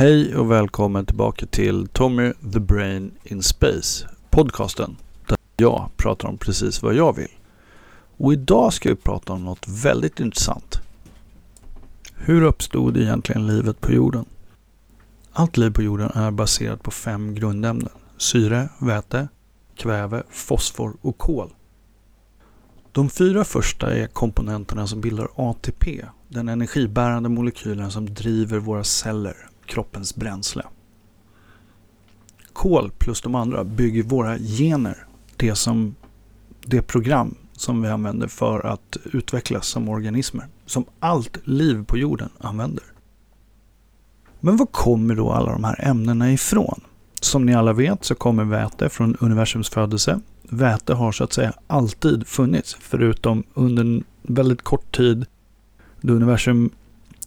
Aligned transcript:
Hej 0.00 0.36
och 0.36 0.50
välkommen 0.50 1.06
tillbaka 1.06 1.46
till 1.46 1.88
Tommy 1.88 2.32
the 2.52 2.60
Brain 2.60 3.10
in 3.24 3.42
Space, 3.42 4.08
podcasten 4.30 4.96
där 5.26 5.38
jag 5.56 5.90
pratar 5.96 6.28
om 6.28 6.38
precis 6.38 6.82
vad 6.82 6.94
jag 6.94 7.16
vill. 7.16 7.30
Och 8.16 8.32
idag 8.32 8.72
ska 8.72 8.88
vi 8.88 8.94
prata 8.94 9.32
om 9.32 9.44
något 9.44 9.68
väldigt 9.68 10.20
intressant. 10.20 10.80
Hur 12.14 12.42
uppstod 12.42 12.96
egentligen 12.96 13.46
livet 13.46 13.80
på 13.80 13.92
jorden? 13.92 14.24
Allt 15.32 15.56
liv 15.56 15.70
på 15.70 15.82
jorden 15.82 16.10
är 16.14 16.30
baserat 16.30 16.82
på 16.82 16.90
fem 16.90 17.34
grundämnen. 17.34 17.92
Syre, 18.16 18.68
väte, 18.78 19.28
kväve, 19.76 20.22
fosfor 20.30 20.96
och 21.00 21.18
kol. 21.18 21.50
De 22.92 23.10
fyra 23.10 23.44
första 23.44 23.94
är 23.94 24.06
komponenterna 24.06 24.86
som 24.86 25.00
bildar 25.00 25.28
ATP, 25.34 26.04
den 26.28 26.48
energibärande 26.48 27.28
molekylen 27.28 27.90
som 27.90 28.14
driver 28.14 28.58
våra 28.58 28.84
celler, 28.84 29.49
kroppens 29.70 30.16
bränsle. 30.16 30.64
Kol 32.52 32.90
plus 32.98 33.20
de 33.20 33.34
andra 33.34 33.64
bygger 33.64 34.02
våra 34.02 34.38
gener, 34.38 35.06
det, 35.36 35.54
som, 35.54 35.94
det 36.66 36.82
program 36.82 37.34
som 37.52 37.82
vi 37.82 37.88
använder 37.88 38.28
för 38.28 38.66
att 38.66 38.96
utvecklas 39.04 39.66
som 39.66 39.88
organismer, 39.88 40.46
som 40.66 40.84
allt 41.00 41.38
liv 41.44 41.84
på 41.84 41.98
jorden 41.98 42.28
använder. 42.38 42.84
Men 44.40 44.56
var 44.56 44.66
kommer 44.66 45.14
då 45.14 45.32
alla 45.32 45.52
de 45.52 45.64
här 45.64 45.88
ämnena 45.88 46.32
ifrån? 46.32 46.80
Som 47.20 47.46
ni 47.46 47.54
alla 47.54 47.72
vet 47.72 48.04
så 48.04 48.14
kommer 48.14 48.44
väte 48.44 48.88
från 48.88 49.16
universums 49.20 49.68
födelse. 49.68 50.20
Väte 50.42 50.94
har 50.94 51.12
så 51.12 51.24
att 51.24 51.32
säga 51.32 51.52
alltid 51.66 52.26
funnits, 52.26 52.76
förutom 52.80 53.42
under 53.54 53.82
en 53.82 54.04
väldigt 54.22 54.62
kort 54.62 54.96
tid 54.96 55.26
då 56.00 56.14
universum 56.14 56.70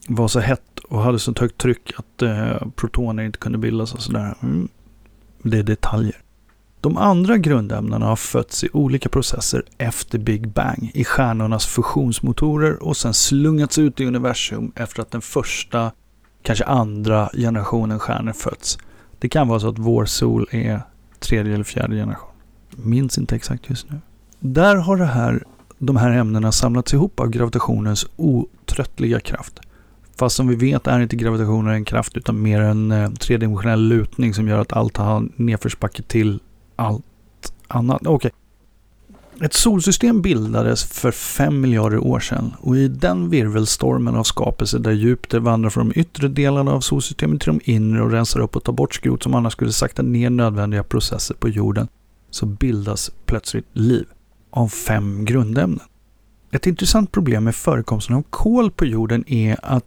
var 0.08 0.28
så 0.28 0.40
hett 0.40 0.73
och 0.90 1.02
hade 1.02 1.20
så 1.20 1.34
högt 1.40 1.58
tryck 1.58 1.92
att 1.98 2.22
eh, 2.22 2.68
protoner 2.76 3.24
inte 3.24 3.38
kunde 3.38 3.58
bildas 3.58 3.94
och 3.94 4.02
sådär. 4.02 4.36
Mm. 4.42 4.68
Det 5.44 5.58
är 5.58 5.64
detaljer. 5.64 6.18
De 6.82 6.98
andra 6.98 7.38
grundämnena 7.38 8.06
har 8.06 8.16
fötts 8.16 8.64
i 8.64 8.70
olika 8.74 9.10
processer 9.10 9.64
efter 9.78 10.20
Big 10.20 10.48
Bang 10.48 10.92
i 10.94 11.04
stjärnornas 11.04 11.66
fusionsmotorer 11.66 12.84
och 12.84 12.98
sen 12.98 13.14
slungats 13.14 13.80
ut 13.80 14.00
i 14.00 14.06
universum 14.06 14.72
efter 14.76 15.02
att 15.02 15.12
den 15.12 15.22
första, 15.22 15.92
kanske 16.42 16.66
andra 16.66 17.30
generationen 17.34 18.00
stjärnor 18.00 18.34
fötts. 18.34 18.78
Det 19.20 19.30
kan 19.30 19.48
vara 19.48 19.60
så 19.60 19.70
att 19.70 19.80
vår 19.80 20.06
sol 20.06 20.48
är 20.52 20.82
tredje 21.20 21.54
eller 21.54 21.64
fjärde 21.64 21.96
generation. 21.96 22.30
Minns 22.70 23.18
inte 23.18 23.36
exakt 23.36 23.70
just 23.70 23.90
nu. 23.90 24.00
Där 24.40 24.76
har 24.76 24.98
det 24.98 25.06
här, 25.06 25.44
de 25.78 25.98
här 25.98 26.12
ämnena 26.12 26.52
samlats 26.52 26.94
ihop 26.94 27.20
av 27.20 27.30
gravitationens 27.30 28.08
otröttliga 28.16 29.20
kraft. 29.20 29.60
Fast 30.18 30.36
som 30.36 30.48
vi 30.48 30.56
vet 30.56 30.88
är 30.88 31.00
inte 31.00 31.16
gravitationen 31.16 31.74
en 31.74 31.86
kraft 31.86 32.18
utan 32.18 32.42
mer 32.42 32.62
en 32.62 32.92
eh, 32.92 33.12
tredimensionell 33.12 33.82
lutning 33.88 34.34
som 34.34 34.48
gör 34.48 34.60
att 34.60 34.74
allt 34.74 34.98
har 34.98 35.30
nedförsbacke 35.36 36.02
till 36.02 36.40
allt 36.76 37.04
annat. 37.68 38.02
Okej. 38.02 38.16
Okay. 38.16 38.32
Ett 39.42 39.54
solsystem 39.54 40.22
bildades 40.22 40.84
för 40.84 41.12
5 41.12 41.62
miljarder 41.62 41.98
år 41.98 42.20
sedan 42.20 42.54
och 42.60 42.78
i 42.78 42.88
den 42.88 43.30
virvelstormen 43.30 44.16
av 44.16 44.24
skapelse 44.24 44.80
där 44.80 44.92
Jupiter 44.92 45.40
vandrar 45.40 45.70
från 45.70 45.90
de 45.90 46.00
yttre 46.00 46.28
delarna 46.28 46.72
av 46.72 46.80
solsystemet 46.80 47.42
till 47.42 47.54
de 47.54 47.72
inre 47.72 48.02
och 48.02 48.12
rensar 48.12 48.40
upp 48.40 48.56
och 48.56 48.64
tar 48.64 48.74
bort 48.74 48.96
skrot 48.96 49.24
som 49.24 49.36
annars 49.36 49.54
skulle 49.54 49.72
sakta 49.72 50.02
ner 50.02 50.30
nödvändiga 50.30 50.84
processer 50.84 51.36
på 51.36 51.50
jorden 51.50 51.88
så 52.30 52.46
bildas 52.46 53.12
plötsligt 53.26 53.68
liv 53.74 54.06
av 54.50 54.68
fem 54.68 55.26
grundämnen. 55.26 55.88
Ett 56.54 56.68
intressant 56.68 57.12
problem 57.12 57.44
med 57.44 57.56
förekomsten 57.56 58.16
av 58.16 58.24
kol 58.30 58.72
på 58.72 58.86
jorden 58.86 59.24
är 59.28 59.58
att 59.62 59.86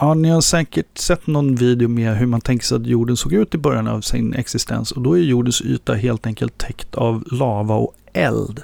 Ja, 0.00 0.14
ni 0.14 0.28
har 0.28 0.40
säkert 0.40 0.98
sett 0.98 1.26
någon 1.26 1.54
video 1.54 1.88
med 1.88 2.16
hur 2.16 2.26
man 2.26 2.40
tänker 2.40 2.66
sig 2.66 2.76
att 2.76 2.86
jorden 2.86 3.16
såg 3.16 3.32
ut 3.32 3.54
i 3.54 3.58
början 3.58 3.88
av 3.88 4.00
sin 4.00 4.34
existens 4.34 4.92
och 4.92 5.02
då 5.02 5.18
är 5.18 5.22
jordens 5.22 5.62
yta 5.62 5.94
helt 5.94 6.26
enkelt 6.26 6.58
täckt 6.58 6.94
av 6.94 7.24
lava 7.32 7.74
och 7.74 7.94
eld. 8.12 8.62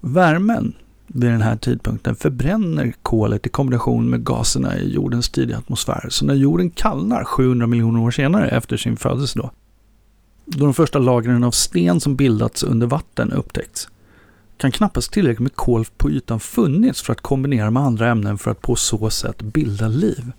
Värmen 0.00 0.74
vid 1.06 1.30
den 1.30 1.42
här 1.42 1.56
tidpunkten 1.56 2.16
förbränner 2.16 2.94
kolet 3.02 3.46
i 3.46 3.48
kombination 3.48 4.10
med 4.10 4.24
gaserna 4.24 4.78
i 4.78 4.94
jordens 4.94 5.28
tidiga 5.28 5.58
atmosfär. 5.58 6.06
Så 6.10 6.24
när 6.24 6.34
jorden 6.34 6.70
kallnar 6.70 7.24
700 7.24 7.66
miljoner 7.66 8.00
år 8.00 8.10
senare 8.10 8.48
efter 8.48 8.76
sin 8.76 8.96
födelse 8.96 9.38
då, 9.38 9.50
då 10.44 10.64
de 10.64 10.74
första 10.74 10.98
lagren 10.98 11.44
av 11.44 11.50
sten 11.50 12.00
som 12.00 12.16
bildats 12.16 12.62
under 12.62 12.86
vatten 12.86 13.32
upptäckts, 13.32 13.88
kan 14.56 14.72
knappast 14.72 15.12
tillräckligt 15.12 15.40
med 15.40 15.54
kol 15.54 15.84
på 15.96 16.10
ytan 16.10 16.40
funnits 16.40 17.02
för 17.02 17.12
att 17.12 17.20
kombinera 17.20 17.70
med 17.70 17.82
andra 17.82 18.08
ämnen 18.10 18.38
för 18.38 18.50
att 18.50 18.60
på 18.60 18.76
så 18.76 19.10
sätt 19.10 19.42
bilda 19.42 19.88
liv. 19.88 20.32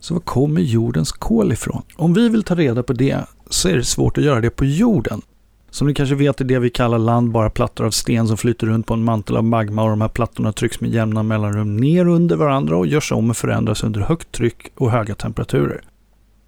Så 0.00 0.14
var 0.14 0.20
kommer 0.20 0.60
jordens 0.60 1.12
kol 1.12 1.52
ifrån? 1.52 1.82
Om 1.96 2.14
vi 2.14 2.28
vill 2.28 2.42
ta 2.42 2.54
reda 2.54 2.82
på 2.82 2.92
det 2.92 3.24
så 3.50 3.68
är 3.68 3.76
det 3.76 3.84
svårt 3.84 4.18
att 4.18 4.24
göra 4.24 4.40
det 4.40 4.50
på 4.50 4.64
jorden. 4.64 5.22
Som 5.70 5.86
ni 5.86 5.94
kanske 5.94 6.14
vet 6.14 6.40
är 6.40 6.44
det 6.44 6.58
vi 6.58 6.70
kallar 6.70 6.98
land 6.98 7.30
bara 7.30 7.50
plattor 7.50 7.86
av 7.86 7.90
sten 7.90 8.28
som 8.28 8.36
flyter 8.36 8.66
runt 8.66 8.86
på 8.86 8.94
en 8.94 9.04
mantel 9.04 9.36
av 9.36 9.44
magma 9.44 9.82
och 9.82 9.90
de 9.90 10.00
här 10.00 10.08
plattorna 10.08 10.52
trycks 10.52 10.80
med 10.80 10.90
jämna 10.90 11.22
mellanrum 11.22 11.76
ner 11.76 12.06
under 12.06 12.36
varandra 12.36 12.76
och 12.76 12.86
görs 12.86 13.12
om 13.12 13.30
och 13.30 13.36
förändras 13.36 13.84
under 13.84 14.00
högt 14.00 14.32
tryck 14.32 14.72
och 14.74 14.90
höga 14.90 15.14
temperaturer. 15.14 15.80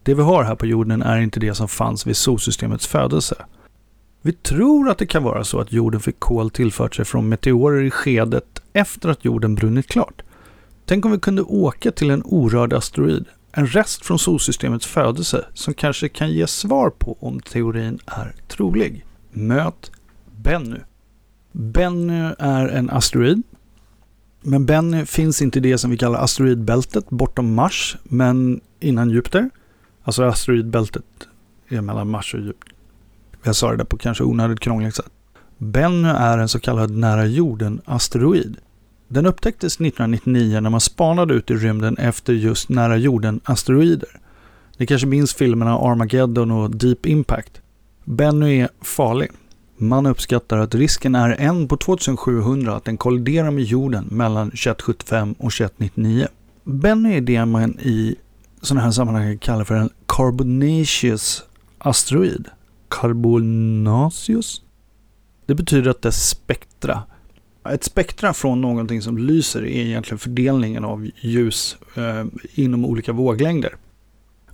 Det 0.03 0.15
vi 0.15 0.23
har 0.23 0.45
här 0.45 0.55
på 0.55 0.67
jorden 0.67 1.03
är 1.03 1.19
inte 1.19 1.41
det 1.41 1.55
som 1.55 1.69
fanns 1.69 2.07
vid 2.07 2.17
solsystemets 2.17 2.87
födelse. 2.87 3.35
Vi 4.23 4.33
tror 4.33 4.89
att 4.89 4.99
det 4.99 5.07
kan 5.07 5.23
vara 5.23 5.45
så 5.45 5.61
att 5.61 5.73
jorden 5.73 6.01
fick 6.01 6.21
kol 6.21 6.51
tillfört 6.51 6.95
sig 6.95 7.05
från 7.05 7.29
meteorer 7.29 7.83
i 7.83 7.91
skedet 7.91 8.63
efter 8.73 9.09
att 9.09 9.25
jorden 9.25 9.55
brunnit 9.55 9.87
klart. 9.87 10.23
Tänk 10.85 11.05
om 11.05 11.13
vi 11.13 11.19
kunde 11.19 11.43
åka 11.43 11.93
till 11.93 12.11
en 12.11 12.23
orörd 12.25 12.73
asteroid, 12.73 13.25
en 13.53 13.67
rest 13.67 14.07
från 14.07 14.19
solsystemets 14.19 14.87
födelse 14.87 15.45
som 15.55 15.75
kanske 15.75 16.09
kan 16.09 16.33
ge 16.33 16.47
svar 16.47 16.91
på 16.91 17.17
om 17.21 17.41
teorin 17.41 17.99
är 18.07 18.35
trolig. 18.49 19.05
Möt 19.31 19.91
Bennu. 20.37 20.81
Bennu 21.53 22.35
är 22.39 22.69
en 22.69 22.91
asteroid. 22.91 23.43
Men 24.41 24.67
Bennu 24.67 25.07
finns 25.07 25.43
inte 25.43 25.59
i 25.59 25.63
det 25.63 25.79
som 25.79 25.91
vi 25.91 25.97
kallar 25.97 26.19
asteroidbältet 26.19 27.11
bortom 27.11 27.55
Mars, 27.55 27.97
men 28.03 28.61
innan 28.81 29.11
Jupiter. 29.11 29.51
Alltså 30.03 30.25
asteroidbältet 30.25 31.05
är 31.69 31.81
mellan 31.81 32.11
Mars 32.11 32.35
och 32.35 32.41
Jupiter. 32.41 32.72
Jag 33.43 33.57
sa 33.57 33.71
det 33.71 33.77
där 33.77 33.85
på 33.85 33.99
kanske 33.99 34.25
onödigt 34.25 34.61
krångligt 34.61 34.97
sätt. 34.97 35.11
Bennu 35.59 36.09
är 36.09 36.39
en 36.39 36.49
så 36.49 36.61
kallad 36.61 36.91
nära 36.91 37.27
jorden-asteroid. 37.27 38.57
Den 39.09 39.27
upptäcktes 39.27 39.75
1999 39.75 40.61
när 40.61 40.71
man 40.71 40.81
spanade 40.81 41.35
ut 41.35 41.51
i 41.51 41.55
rymden 41.55 41.97
efter 41.97 42.33
just 42.33 42.69
nära 42.69 42.97
jorden-asteroider. 42.97 44.09
Ni 44.77 44.87
kanske 44.87 45.07
minns 45.07 45.35
filmerna 45.35 45.79
Armageddon 45.79 46.51
och 46.51 46.77
Deep 46.77 47.07
Impact. 47.07 47.61
Bennu 48.05 48.55
är 48.57 48.69
farlig. 48.81 49.31
Man 49.77 50.07
uppskattar 50.07 50.59
att 50.59 50.75
risken 50.75 51.15
är 51.15 51.31
en 51.31 51.69
på 51.69 51.77
2700 51.77 52.77
att 52.77 52.85
den 52.85 52.97
kolliderar 52.97 53.51
med 53.51 53.65
jorden 53.65 54.05
mellan 54.11 54.51
2175 54.51 55.33
och 55.33 55.53
2199. 55.53 56.27
Bennu 56.65 57.17
är 57.17 57.21
det 57.21 57.47
man 57.47 57.79
i 57.79 58.17
sådana 58.63 58.85
här 58.85 58.91
sammanhang 58.91 59.39
kallar 59.39 59.65
för 59.65 59.75
en 59.75 59.91
carbonaceous 60.07 61.43
asteroid. 61.79 62.49
Carbonaceous. 63.01 64.63
Det 65.47 65.55
betyder 65.55 65.91
att 65.91 66.03
dess 66.03 66.29
spektra, 66.29 67.03
ett 67.71 67.85
spektra 67.85 68.33
från 68.33 68.61
någonting 68.61 69.03
som 69.03 69.19
lyser 69.19 69.63
är 69.63 69.87
egentligen 69.87 70.19
fördelningen 70.19 70.85
av 70.85 71.11
ljus 71.21 71.77
eh, 71.97 72.25
inom 72.55 72.85
olika 72.85 73.13
våglängder. 73.13 73.77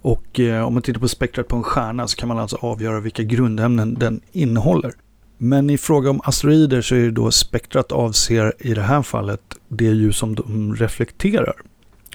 Och 0.01 0.41
eh, 0.41 0.67
om 0.67 0.75
man 0.75 0.83
tittar 0.83 1.01
på 1.01 1.09
spektrat 1.09 1.49
på 1.49 1.57
en 1.57 1.63
stjärna 1.63 2.09
så 2.09 2.17
kan 2.17 2.29
man 2.29 2.39
alltså 2.39 2.57
avgöra 2.57 3.01
vilka 3.01 3.23
grundämnen 3.23 3.95
den 3.95 4.21
innehåller. 4.33 4.93
Men 5.39 5.71
i 5.71 5.79
fråga 5.79 6.11
om 6.11 6.21
asteroider 6.25 6.83
så 6.83 6.95
är 6.95 7.01
det 7.01 7.11
då 7.11 7.31
spektrat 7.31 7.93
avser 7.93 8.53
i 8.59 8.75
det 8.75 8.83
här 8.83 9.03
fallet 9.03 9.41
det 9.69 9.85
ljus 9.85 10.17
som 10.17 10.35
de 10.35 10.77
reflekterar. 10.77 11.55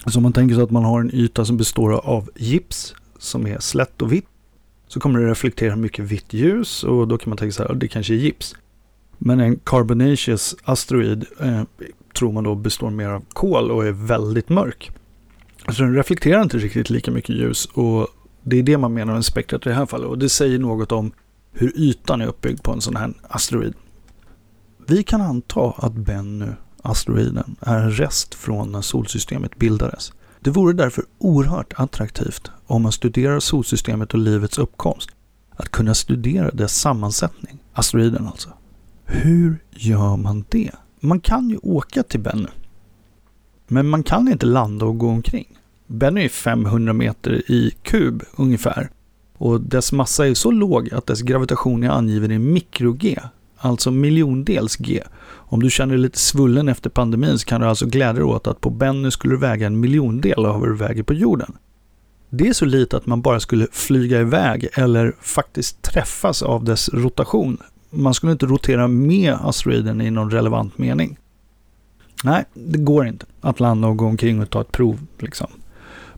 Så 0.06 0.18
om 0.18 0.22
man 0.22 0.32
tänker 0.32 0.54
sig 0.54 0.64
att 0.64 0.70
man 0.70 0.84
har 0.84 1.00
en 1.00 1.14
yta 1.14 1.44
som 1.44 1.56
består 1.56 1.92
av 1.92 2.30
gips 2.36 2.94
som 3.18 3.46
är 3.46 3.58
slätt 3.58 4.02
och 4.02 4.12
vitt 4.12 4.28
så 4.94 5.00
kommer 5.00 5.20
det 5.20 5.30
reflektera 5.30 5.76
mycket 5.76 6.04
vitt 6.04 6.32
ljus 6.32 6.84
och 6.84 7.08
då 7.08 7.18
kan 7.18 7.30
man 7.30 7.38
tänka 7.38 7.52
sig 7.52 7.66
att 7.66 7.80
det 7.80 7.88
kanske 7.88 8.14
är 8.14 8.16
gips. 8.16 8.56
Men 9.18 9.40
en 9.40 9.56
carbonaceous 9.56 10.56
asteroid 10.64 11.26
eh, 11.40 11.62
tror 12.18 12.32
man 12.32 12.44
då 12.44 12.54
består 12.54 12.90
mer 12.90 13.08
av 13.08 13.24
kol 13.32 13.70
och 13.70 13.86
är 13.86 13.92
väldigt 13.92 14.48
mörk. 14.48 14.90
Så 15.68 15.82
den 15.82 15.94
reflekterar 15.94 16.42
inte 16.42 16.58
riktigt 16.58 16.90
lika 16.90 17.10
mycket 17.10 17.36
ljus 17.36 17.64
och 17.66 18.08
det 18.42 18.58
är 18.58 18.62
det 18.62 18.78
man 18.78 18.94
menar 18.94 19.14
med 19.14 19.24
spektrat 19.24 19.66
i 19.66 19.68
det 19.68 19.74
här 19.74 19.86
fallet. 19.86 20.08
Och 20.08 20.18
det 20.18 20.28
säger 20.28 20.58
något 20.58 20.92
om 20.92 21.12
hur 21.52 21.72
ytan 21.76 22.20
är 22.20 22.26
uppbyggd 22.26 22.62
på 22.62 22.72
en 22.72 22.80
sån 22.80 22.96
här 22.96 23.12
asteroid. 23.22 23.74
Vi 24.86 25.02
kan 25.02 25.20
anta 25.20 25.70
att 25.76 25.94
Bennu, 25.94 26.54
asteroiden, 26.82 27.56
är 27.60 27.78
en 27.78 27.90
rest 27.90 28.34
från 28.34 28.72
när 28.72 28.80
solsystemet 28.80 29.56
bildades. 29.56 30.12
Det 30.44 30.50
vore 30.50 30.72
därför 30.72 31.04
oerhört 31.18 31.72
attraktivt 31.76 32.50
om 32.66 32.82
man 32.82 32.92
studerar 32.92 33.40
solsystemet 33.40 34.14
och 34.14 34.18
livets 34.18 34.58
uppkomst 34.58 35.10
att 35.56 35.68
kunna 35.68 35.94
studera 35.94 36.50
dess 36.50 36.80
sammansättning, 36.80 37.58
asteroiden 37.72 38.26
alltså. 38.26 38.48
Hur 39.04 39.64
gör 39.70 40.16
man 40.16 40.44
det? 40.48 40.70
Man 41.00 41.20
kan 41.20 41.50
ju 41.50 41.58
åka 41.62 42.02
till 42.02 42.20
Bennu. 42.20 42.48
Men 43.66 43.88
man 43.88 44.02
kan 44.02 44.28
inte 44.28 44.46
landa 44.46 44.86
och 44.86 44.98
gå 44.98 45.08
omkring. 45.08 45.58
Bennu 45.86 46.24
är 46.24 46.28
500 46.28 46.92
meter 46.92 47.50
i 47.50 47.70
kub 47.82 48.22
ungefär. 48.36 48.90
Och 49.38 49.60
dess 49.60 49.92
massa 49.92 50.28
är 50.28 50.34
så 50.34 50.50
låg 50.50 50.94
att 50.94 51.06
dess 51.06 51.20
gravitation 51.20 51.82
är 51.82 51.90
angiven 51.90 52.30
i 52.30 52.38
mikro-G, 52.38 53.18
alltså 53.64 53.90
miljondels 53.90 54.76
G. 54.76 55.02
Om 55.26 55.62
du 55.62 55.70
känner 55.70 55.94
dig 55.94 56.02
lite 56.02 56.18
svullen 56.18 56.68
efter 56.68 56.90
pandemin 56.90 57.38
så 57.38 57.46
kan 57.46 57.60
du 57.60 57.66
alltså 57.66 57.86
glädja 57.86 58.12
dig 58.12 58.22
åt 58.22 58.46
att 58.46 58.60
på 58.60 58.70
Bennu 58.70 59.10
skulle 59.10 59.34
du 59.34 59.38
väga 59.38 59.66
en 59.66 59.80
miljondel 59.80 60.46
av 60.46 60.60
vad 60.60 60.68
du 60.68 60.76
väger 60.76 61.02
på 61.02 61.14
jorden. 61.14 61.52
Det 62.30 62.48
är 62.48 62.52
så 62.52 62.64
lite 62.64 62.96
att 62.96 63.06
man 63.06 63.22
bara 63.22 63.40
skulle 63.40 63.66
flyga 63.72 64.20
iväg 64.20 64.68
eller 64.72 65.14
faktiskt 65.20 65.82
träffas 65.82 66.42
av 66.42 66.64
dess 66.64 66.88
rotation. 66.88 67.58
Man 67.90 68.14
skulle 68.14 68.32
inte 68.32 68.46
rotera 68.46 68.88
med 68.88 69.32
asteroiden 69.32 70.00
i 70.00 70.10
någon 70.10 70.30
relevant 70.30 70.78
mening. 70.78 71.18
Nej, 72.24 72.44
det 72.54 72.78
går 72.78 73.06
inte 73.06 73.26
att 73.40 73.60
landa 73.60 73.88
och 73.88 73.96
gå 73.96 74.06
omkring 74.06 74.42
och 74.42 74.50
ta 74.50 74.60
ett 74.60 74.72
prov. 74.72 74.98
Liksom. 75.18 75.46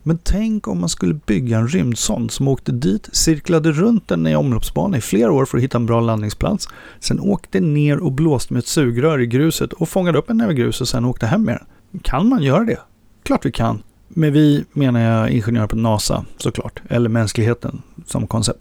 Men 0.07 0.17
tänk 0.17 0.67
om 0.67 0.79
man 0.79 0.89
skulle 0.89 1.13
bygga 1.13 1.57
en 1.57 1.67
rymdsond 1.67 2.31
som 2.31 2.47
åkte 2.47 2.71
dit, 2.71 3.09
cirklade 3.11 3.71
runt 3.71 4.07
den 4.07 4.27
i 4.27 4.35
omloppsbana 4.35 4.97
i 4.97 5.01
flera 5.01 5.31
år 5.31 5.45
för 5.45 5.57
att 5.57 5.63
hitta 5.63 5.77
en 5.77 5.85
bra 5.85 5.99
landningsplats, 5.99 6.69
sen 6.99 7.19
åkte 7.19 7.59
ner 7.59 7.97
och 7.97 8.11
blåste 8.11 8.53
med 8.53 8.59
ett 8.59 8.67
sugrör 8.67 9.19
i 9.19 9.27
gruset 9.27 9.73
och 9.73 9.89
fångade 9.89 10.17
upp 10.17 10.29
en 10.29 10.37
näve 10.37 10.53
grus 10.53 10.81
och 10.81 10.87
sen 10.87 11.05
åkte 11.05 11.25
hem 11.25 11.43
med 11.43 11.59
den. 11.91 11.99
Kan 11.99 12.29
man 12.29 12.43
göra 12.43 12.63
det? 12.63 12.79
Klart 13.23 13.45
vi 13.45 13.51
kan. 13.51 13.83
Med 14.07 14.33
vi 14.33 14.65
menar 14.73 14.99
jag 14.99 15.29
ingenjörer 15.29 15.67
på 15.67 15.75
NASA 15.75 16.25
såklart, 16.37 16.81
eller 16.89 17.09
mänskligheten 17.09 17.81
som 18.05 18.27
koncept. 18.27 18.59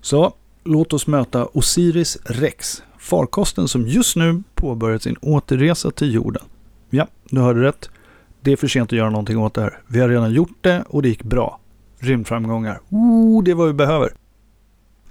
Så 0.00 0.34
låt 0.64 0.92
oss 0.92 1.06
möta 1.06 1.48
Osiris 1.52 2.18
Rex, 2.24 2.82
farkosten 2.98 3.68
som 3.68 3.86
just 3.86 4.16
nu 4.16 4.42
påbörjat 4.54 5.02
sin 5.02 5.16
återresa 5.22 5.90
till 5.90 6.14
jorden. 6.14 6.42
Ja, 6.90 7.06
du 7.30 7.40
hörde 7.40 7.62
rätt. 7.62 7.90
Det 8.40 8.52
är 8.52 8.56
för 8.56 8.68
sent 8.68 8.92
att 8.92 8.98
göra 8.98 9.10
någonting 9.10 9.38
åt 9.38 9.54
det 9.54 9.60
här. 9.60 9.78
Vi 9.86 10.00
har 10.00 10.08
redan 10.08 10.32
gjort 10.32 10.58
det 10.60 10.84
och 10.88 11.02
det 11.02 11.08
gick 11.08 11.22
bra. 11.22 11.60
Rymdframgångar. 11.98 12.80
Oh, 12.88 13.44
det 13.44 13.50
är 13.50 13.54
vad 13.54 13.66
vi 13.66 13.72
behöver. 13.72 14.12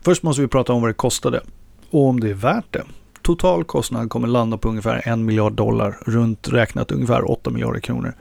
Först 0.02 0.24
måste 0.24 0.42
vi 0.42 0.48
prata 0.48 0.74
om 0.74 0.82
vad 0.82 0.90
det 0.90 0.94
kostade 0.94 1.42
och 1.90 2.08
om 2.08 2.20
det 2.20 2.30
är 2.30 2.34
värt 2.34 2.66
det. 2.74 2.84
Total 3.22 3.64
kostnad 3.64 4.10
kommer 4.10 4.28
landa 4.28 4.58
på 4.58 4.70
ungefär 4.70 5.02
en 5.06 5.26
miljard 5.26 5.54
dollar, 5.54 5.98
runt 6.06 6.50
räknat 6.50 6.92
ungefär 6.92 7.32
8 7.32 7.50
miljarder 7.50 7.80
kronor. 7.80 8.14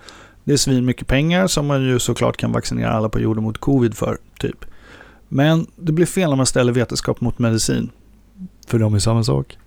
Det 0.44 0.52
är 0.52 0.56
svin 0.56 0.84
mycket 0.84 1.06
pengar 1.06 1.46
som 1.46 1.66
man 1.66 1.82
ju 1.82 1.98
såklart 1.98 2.36
kan 2.36 2.52
vaccinera 2.52 2.92
alla 2.92 3.08
på 3.08 3.20
jorden 3.20 3.44
mot 3.44 3.58
covid 3.58 3.96
för, 3.96 4.18
typ. 4.38 4.64
Men 5.28 5.66
det 5.76 5.92
blir 5.92 6.06
fel 6.06 6.28
när 6.28 6.36
man 6.36 6.46
ställer 6.46 6.72
vetenskap 6.72 7.20
mot 7.20 7.38
medicin. 7.38 7.90
För 8.66 8.78
de 8.78 8.94
är 8.94 8.98
samma 8.98 9.24
sak. 9.24 9.58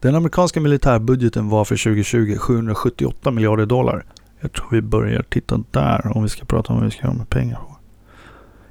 Den 0.00 0.14
amerikanska 0.14 0.60
militärbudgeten 0.60 1.48
var 1.48 1.64
för 1.64 1.76
2020 1.76 2.36
778 2.38 3.30
miljarder 3.30 3.66
dollar. 3.66 4.04
Jag 4.40 4.52
tror 4.52 4.68
vi 4.70 4.80
börjar 4.80 5.22
titta 5.22 5.64
där 5.70 6.16
om 6.16 6.22
vi 6.22 6.28
ska 6.28 6.44
prata 6.44 6.72
om 6.72 6.78
vad 6.78 6.84
vi 6.84 6.90
ska 6.90 7.02
göra 7.02 7.14
med 7.14 7.28
pengar. 7.30 7.60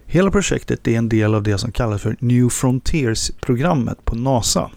Hela 0.06 0.32
projektet 0.32 0.88
är 0.88 0.98
en 0.98 1.10
del 1.10 1.36
av 1.36 1.44
det 1.44 1.58
som 1.58 1.72
kallas 1.72 2.02
för 2.02 2.16
New 2.20 2.50
Frontiers-programmet 2.50 4.06
på 4.06 4.16
NASA. 4.16 4.72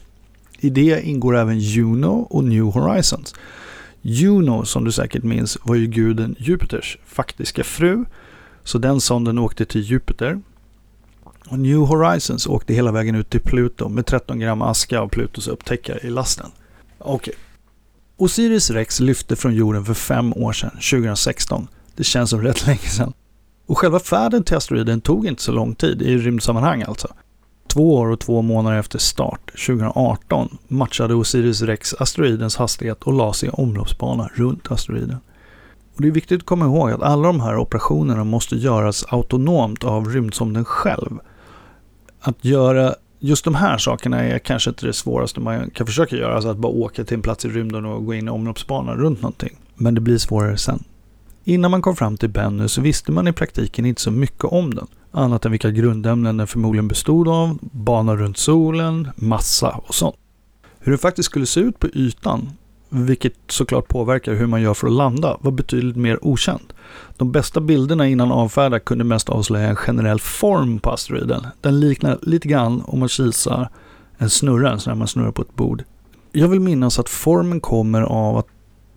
I 0.58 0.70
det 0.70 1.02
ingår 1.06 1.36
även 1.36 1.58
Juno 1.58 2.26
och 2.30 2.44
New 2.44 2.64
Horizons. 2.64 3.34
Juno, 4.02 4.64
som 4.64 4.84
du 4.84 4.92
säkert 4.92 5.22
minns, 5.22 5.58
var 5.62 5.74
ju 5.74 5.86
guden 5.86 6.36
Jupiters 6.38 6.98
faktiska 7.06 7.64
fru. 7.64 8.04
Så 8.64 8.78
den 8.78 9.00
sonden 9.00 9.38
åkte 9.38 9.64
till 9.64 9.80
Jupiter. 9.80 10.40
Och 11.48 11.58
New 11.58 11.78
Horizons 11.78 12.46
åkte 12.46 12.74
hela 12.74 12.92
vägen 12.92 13.14
ut 13.14 13.30
till 13.30 13.40
Pluto 13.40 13.88
med 13.88 14.06
13 14.06 14.38
gram 14.38 14.62
aska 14.62 15.00
av 15.00 15.08
Plutos 15.08 15.48
upptäckare 15.48 15.98
i 16.02 16.10
lasten. 16.10 16.50
Okej. 16.98 17.14
Okay. 17.14 17.34
Osiris 18.22 18.70
Rex 18.70 19.00
lyfte 19.00 19.36
från 19.36 19.54
jorden 19.54 19.84
för 19.84 19.94
fem 19.94 20.32
år 20.32 20.52
sedan, 20.52 20.70
2016. 20.70 21.68
Det 21.96 22.04
känns 22.04 22.30
som 22.30 22.42
rätt 22.42 22.66
länge 22.66 22.78
sedan. 22.78 23.12
Och 23.66 23.78
själva 23.78 24.00
färden 24.00 24.44
till 24.44 24.56
asteroiden 24.56 25.00
tog 25.00 25.26
inte 25.26 25.42
så 25.42 25.52
lång 25.52 25.74
tid, 25.74 26.02
i 26.02 26.18
rymdsammanhang 26.18 26.82
alltså. 26.82 27.08
Två 27.68 27.94
år 27.94 28.06
och 28.10 28.20
två 28.20 28.42
månader 28.42 28.78
efter 28.78 28.98
start, 28.98 29.50
2018, 29.66 30.58
matchade 30.68 31.14
Osiris 31.14 31.62
Rex 31.62 31.94
asteroidens 31.94 32.56
hastighet 32.56 33.02
och 33.02 33.12
la 33.12 33.32
sig 33.32 33.48
i 33.48 33.52
omloppsbana 33.52 34.30
runt 34.34 34.70
asteroiden. 34.70 35.18
Och 35.94 36.02
det 36.02 36.08
är 36.08 36.12
viktigt 36.12 36.40
att 36.40 36.46
komma 36.46 36.64
ihåg 36.64 36.90
att 36.90 37.02
alla 37.02 37.26
de 37.26 37.40
här 37.40 37.56
operationerna 37.56 38.24
måste 38.24 38.56
göras 38.56 39.04
autonomt 39.08 39.84
av 39.84 40.08
rymdsonden 40.08 40.64
själv. 40.64 41.18
Att 42.20 42.44
göra 42.44 42.94
just 43.24 43.44
de 43.44 43.54
här 43.54 43.78
sakerna 43.78 44.20
är 44.20 44.38
kanske 44.38 44.70
inte 44.70 44.86
det 44.86 44.92
svåraste 44.92 45.40
man 45.40 45.70
kan 45.70 45.86
försöka 45.86 46.16
göra, 46.16 46.34
alltså 46.34 46.48
att 46.48 46.56
bara 46.56 46.72
åka 46.72 47.04
till 47.04 47.14
en 47.14 47.22
plats 47.22 47.44
i 47.44 47.48
rymden 47.48 47.84
och 47.84 48.06
gå 48.06 48.14
in 48.14 48.28
i 48.28 48.30
omloppsbanan 48.30 48.96
runt 48.96 49.22
någonting. 49.22 49.56
Men 49.74 49.94
det 49.94 50.00
blir 50.00 50.18
svårare 50.18 50.56
sen. 50.56 50.84
Innan 51.44 51.70
man 51.70 51.82
kom 51.82 51.96
fram 51.96 52.16
till 52.16 52.28
Bennu 52.28 52.68
så 52.68 52.80
visste 52.80 53.12
man 53.12 53.28
i 53.28 53.32
praktiken 53.32 53.86
inte 53.86 54.00
så 54.00 54.10
mycket 54.10 54.44
om 54.44 54.74
den 54.74 54.86
annat 55.10 55.44
än 55.44 55.50
vilka 55.50 55.70
grundämnen 55.70 56.36
den 56.36 56.46
förmodligen 56.46 56.88
bestod 56.88 57.28
av, 57.28 57.58
bana 57.60 58.16
runt 58.16 58.36
solen, 58.36 59.08
massa 59.16 59.80
och 59.86 59.94
sånt. 59.94 60.16
Hur 60.78 60.92
den 60.92 60.98
faktiskt 60.98 61.26
skulle 61.26 61.46
se 61.46 61.60
ut 61.60 61.78
på 61.78 61.86
ytan, 61.86 62.50
vilket 62.92 63.34
såklart 63.48 63.88
påverkar 63.88 64.34
hur 64.34 64.46
man 64.46 64.62
gör 64.62 64.74
för 64.74 64.86
att 64.86 64.92
landa, 64.92 65.36
var 65.40 65.52
betydligt 65.52 65.96
mer 65.96 66.18
okänd. 66.22 66.72
De 67.16 67.32
bästa 67.32 67.60
bilderna 67.60 68.08
innan 68.08 68.32
avfärda 68.32 68.78
kunde 68.78 69.04
mest 69.04 69.28
avslöja 69.28 69.68
en 69.68 69.76
generell 69.76 70.20
form 70.20 70.78
på 70.78 70.90
asteroiden. 70.90 71.46
Den 71.60 71.80
liknar 71.80 72.18
lite 72.22 72.48
grann, 72.48 72.82
om 72.86 72.98
man 72.98 73.08
kisar, 73.08 73.68
en 74.18 74.30
snurra, 74.30 74.78
när 74.86 74.94
man 74.94 75.08
snurrar 75.08 75.32
på 75.32 75.42
ett 75.42 75.54
bord. 75.54 75.84
Jag 76.32 76.48
vill 76.48 76.60
minnas 76.60 76.98
att 76.98 77.08
formen 77.08 77.60
kommer 77.60 78.02
av 78.02 78.36
att 78.36 78.46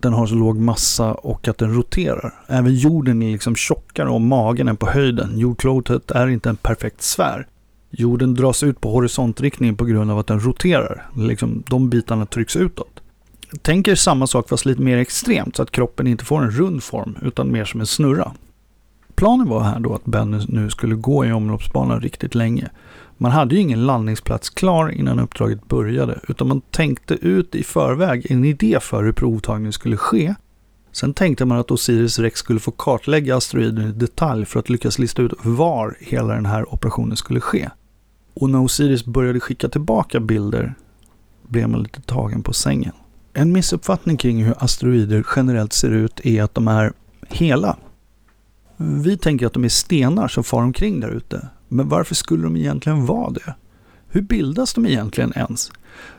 den 0.00 0.12
har 0.12 0.26
så 0.26 0.34
låg 0.34 0.56
massa 0.56 1.14
och 1.14 1.48
att 1.48 1.58
den 1.58 1.74
roterar. 1.74 2.34
Även 2.46 2.74
jorden 2.74 3.22
är 3.22 3.32
liksom 3.32 3.56
tjockare 3.56 4.08
och 4.08 4.20
magen 4.20 4.68
än 4.68 4.76
på 4.76 4.86
höjden. 4.86 5.38
Jordklotet 5.38 6.10
är 6.10 6.26
inte 6.26 6.48
en 6.48 6.56
perfekt 6.56 7.02
sfär. 7.02 7.46
Jorden 7.90 8.34
dras 8.34 8.62
ut 8.62 8.80
på 8.80 8.90
horisontriktningen 8.90 9.76
på 9.76 9.84
grund 9.84 10.10
av 10.10 10.18
att 10.18 10.26
den 10.26 10.40
roterar. 10.40 11.10
Liksom, 11.16 11.62
de 11.66 11.90
bitarna 11.90 12.26
trycks 12.26 12.56
utåt. 12.56 13.00
Tänk 13.62 13.88
er 13.88 13.94
samma 13.94 14.26
sak 14.26 14.48
fast 14.48 14.64
lite 14.64 14.82
mer 14.82 14.98
extremt 14.98 15.56
så 15.56 15.62
att 15.62 15.70
kroppen 15.70 16.06
inte 16.06 16.24
får 16.24 16.42
en 16.42 16.50
rund 16.50 16.82
form 16.82 17.16
utan 17.22 17.52
mer 17.52 17.64
som 17.64 17.80
en 17.80 17.86
snurra. 17.86 18.32
Planen 19.14 19.48
var 19.48 19.60
här 19.60 19.80
då 19.80 19.94
att 19.94 20.04
Benny 20.04 20.44
nu 20.48 20.70
skulle 20.70 20.94
gå 20.94 21.24
i 21.24 21.32
omloppsbanan 21.32 22.00
riktigt 22.00 22.34
länge. 22.34 22.70
Man 23.16 23.32
hade 23.32 23.54
ju 23.54 23.60
ingen 23.60 23.86
landningsplats 23.86 24.50
klar 24.50 24.88
innan 24.88 25.20
uppdraget 25.20 25.68
började, 25.68 26.20
utan 26.28 26.48
man 26.48 26.60
tänkte 26.60 27.14
ut 27.14 27.54
i 27.54 27.62
förväg 27.62 28.26
en 28.30 28.44
idé 28.44 28.78
för 28.80 29.04
hur 29.04 29.12
provtagningen 29.12 29.72
skulle 29.72 29.96
ske. 29.96 30.34
Sen 30.92 31.14
tänkte 31.14 31.44
man 31.44 31.58
att 31.58 31.70
Osiris 31.70 32.18
Rex 32.18 32.38
skulle 32.38 32.60
få 32.60 32.70
kartlägga 32.70 33.36
asteroiden 33.36 33.88
i 33.88 33.92
detalj 33.92 34.44
för 34.44 34.60
att 34.60 34.70
lyckas 34.70 34.98
lista 34.98 35.22
ut 35.22 35.32
var 35.42 35.96
hela 36.00 36.34
den 36.34 36.46
här 36.46 36.74
operationen 36.74 37.16
skulle 37.16 37.40
ske. 37.40 37.70
Och 38.34 38.50
när 38.50 38.60
Osiris 38.60 39.04
började 39.04 39.40
skicka 39.40 39.68
tillbaka 39.68 40.20
bilder 40.20 40.74
blev 41.48 41.68
man 41.68 41.82
lite 41.82 42.00
tagen 42.00 42.42
på 42.42 42.52
sängen. 42.52 42.92
En 43.38 43.52
missuppfattning 43.52 44.16
kring 44.16 44.44
hur 44.44 44.54
asteroider 44.58 45.26
generellt 45.36 45.72
ser 45.72 45.90
ut 45.90 46.20
är 46.26 46.42
att 46.42 46.54
de 46.54 46.68
är 46.68 46.92
hela. 47.28 47.76
Vi 48.76 49.18
tänker 49.18 49.46
att 49.46 49.52
de 49.52 49.64
är 49.64 49.68
stenar 49.68 50.28
som 50.28 50.44
far 50.44 50.62
omkring 50.62 51.00
där 51.00 51.08
ute. 51.08 51.48
Men 51.68 51.88
varför 51.88 52.14
skulle 52.14 52.42
de 52.42 52.56
egentligen 52.56 53.06
vara 53.06 53.30
det? 53.30 53.54
Hur 54.08 54.22
bildas 54.22 54.74
de 54.74 54.86
egentligen 54.86 55.32
ens? 55.36 55.72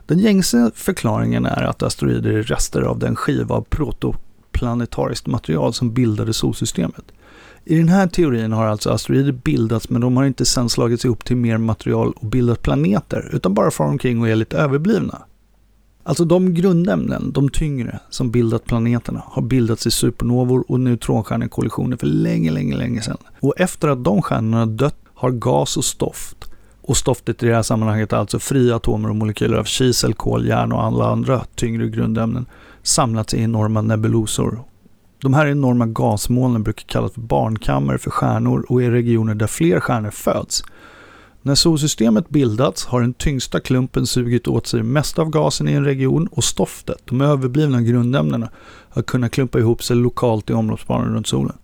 Den 0.05 0.19
gängse 0.19 0.71
förklaringen 0.75 1.45
är 1.45 1.63
att 1.63 1.83
asteroider 1.83 2.33
är 2.33 2.43
rester 2.43 2.81
av 2.81 2.99
den 2.99 3.15
skiva 3.15 3.55
av 3.55 3.61
protoplanetariskt 3.61 5.27
material 5.27 5.73
som 5.73 5.93
bildade 5.93 6.33
solsystemet. 6.33 7.05
I 7.65 7.77
den 7.77 7.89
här 7.89 8.07
teorin 8.07 8.51
har 8.51 8.65
alltså 8.65 8.89
asteroider 8.89 9.31
bildats 9.31 9.89
men 9.89 10.01
de 10.01 10.17
har 10.17 10.25
inte 10.25 10.45
sen 10.45 10.69
slagits 10.69 11.05
ihop 11.05 11.25
till 11.25 11.37
mer 11.37 11.57
material 11.57 12.13
och 12.15 12.27
bildat 12.27 12.61
planeter 12.61 13.29
utan 13.33 13.53
bara 13.53 13.71
far 13.71 13.85
omkring 13.85 14.21
och 14.21 14.29
är 14.29 14.35
lite 14.35 14.57
överblivna. 14.57 15.21
Alltså 16.07 16.25
de 16.25 16.53
grundämnen, 16.53 17.31
de 17.31 17.49
tyngre, 17.49 17.99
som 18.09 18.31
bildat 18.31 18.65
planeterna 18.65 19.23
har 19.25 19.41
bildats 19.41 19.87
i 19.87 19.91
supernovor 19.91 20.65
och 20.67 20.79
neutronstjärnekollisioner 20.79 21.97
för 21.97 22.07
länge, 22.07 22.51
länge, 22.51 22.75
länge 22.75 23.01
sedan. 23.01 23.17
Och 23.39 23.53
efter 23.57 23.87
att 23.87 24.03
de 24.03 24.21
stjärnorna 24.21 24.65
dött 24.65 24.95
har 25.13 25.31
gas 25.31 25.77
och 25.77 25.85
stoft, 25.85 26.51
och 26.81 26.97
stoftet 26.97 27.43
i 27.43 27.47
det 27.47 27.55
här 27.55 27.63
sammanhanget 27.63 28.13
är 28.13 28.17
alltså 28.17 28.39
fria 28.39 28.75
atomer 28.75 29.09
och 29.09 29.15
molekyler 29.15 29.57
av 29.57 29.63
kisel, 29.63 30.13
kol, 30.13 30.47
järn 30.47 30.71
och 30.71 30.83
alla 30.83 31.05
andra 31.05 31.45
tyngre 31.55 31.89
grundämnen, 31.89 32.45
samlats 32.83 33.33
i 33.33 33.41
enorma 33.41 33.81
nebulosor. 33.81 34.59
De 35.21 35.33
här 35.33 35.47
enorma 35.47 35.85
gasmolnen 35.85 36.63
brukar 36.63 36.83
kallas 36.83 37.13
för 37.13 37.21
barnkammare 37.21 37.97
för 37.97 38.11
stjärnor 38.11 38.65
och 38.69 38.83
är 38.83 38.91
regioner 38.91 39.35
där 39.35 39.47
fler 39.47 39.79
stjärnor 39.79 40.11
föds. 40.11 40.63
När 41.47 41.55
solsystemet 41.55 42.29
bildats 42.29 42.85
har 42.85 43.01
den 43.01 43.13
tyngsta 43.13 43.59
klumpen 43.59 44.07
sugit 44.07 44.47
åt 44.47 44.67
sig 44.67 44.83
mest 44.83 45.19
av 45.19 45.29
gasen 45.29 45.67
i 45.67 45.73
en 45.73 45.85
region 45.85 46.27
och 46.27 46.43
stoftet, 46.43 47.01
de 47.05 47.21
överblivna 47.21 47.81
grundämnena, 47.81 48.49
har 48.89 49.01
kunnat 49.01 49.31
klumpa 49.31 49.59
ihop 49.59 49.83
sig 49.83 49.95
lokalt 49.95 50.49
i 50.49 50.53
omloppsbanan 50.53 51.13
runt 51.13 51.27
solen. 51.27 51.57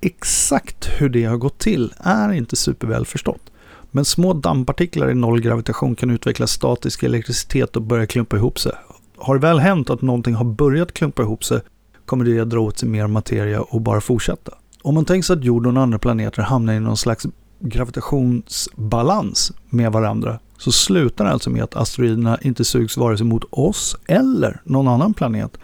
Exakt 0.00 0.88
hur 0.98 1.08
det 1.08 1.24
har 1.24 1.36
gått 1.36 1.58
till 1.58 1.94
är 1.98 2.32
inte 2.32 2.56
superväl 2.56 3.06
förstått. 3.06 3.52
Men 3.90 4.04
små 4.04 4.32
dammpartiklar 4.32 5.10
i 5.10 5.14
nollgravitation 5.14 5.94
kan 5.94 6.10
utveckla 6.10 6.46
statisk 6.46 7.02
elektricitet 7.02 7.76
och 7.76 7.82
börja 7.82 8.06
klumpa 8.06 8.36
ihop 8.36 8.58
sig. 8.58 8.72
Har 9.16 9.34
det 9.34 9.40
väl 9.40 9.58
hänt 9.58 9.90
att 9.90 10.02
någonting 10.02 10.34
har 10.34 10.44
börjat 10.44 10.92
klumpa 10.92 11.22
ihop 11.22 11.44
sig 11.44 11.60
kommer 12.06 12.24
det 12.24 12.40
att 12.40 12.50
dra 12.50 12.60
åt 12.60 12.78
sig 12.78 12.88
mer 12.88 13.06
materia 13.06 13.60
och 13.60 13.80
bara 13.80 14.00
fortsätta. 14.00 14.54
Om 14.82 14.94
man 14.94 15.04
tänker 15.04 15.26
sig 15.26 15.36
att 15.36 15.44
jorden 15.44 15.76
och 15.76 15.82
andra 15.82 15.98
planeter 15.98 16.42
hamnar 16.42 16.72
i 16.72 16.80
någon 16.80 16.96
slags 16.96 17.26
gravitationsbalans 17.62 19.52
med 19.68 19.92
varandra 19.92 20.38
så 20.58 20.72
slutar 20.72 21.24
det 21.24 21.30
alltså 21.30 21.50
med 21.50 21.62
att 21.62 21.76
asteroiderna 21.76 22.38
inte 22.42 22.64
sugs 22.64 22.96
vare 22.96 23.16
sig 23.16 23.26
mot 23.26 23.44
oss 23.50 23.96
eller 24.06 24.60
någon 24.64 24.88
annan 24.88 25.14
planet 25.14 25.58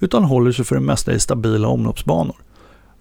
utan 0.00 0.24
håller 0.24 0.52
sig 0.52 0.64
för 0.64 0.74
det 0.74 0.80
mesta 0.80 1.12
i 1.12 1.20
stabila 1.20 1.68
omloppsbanor. 1.68 2.36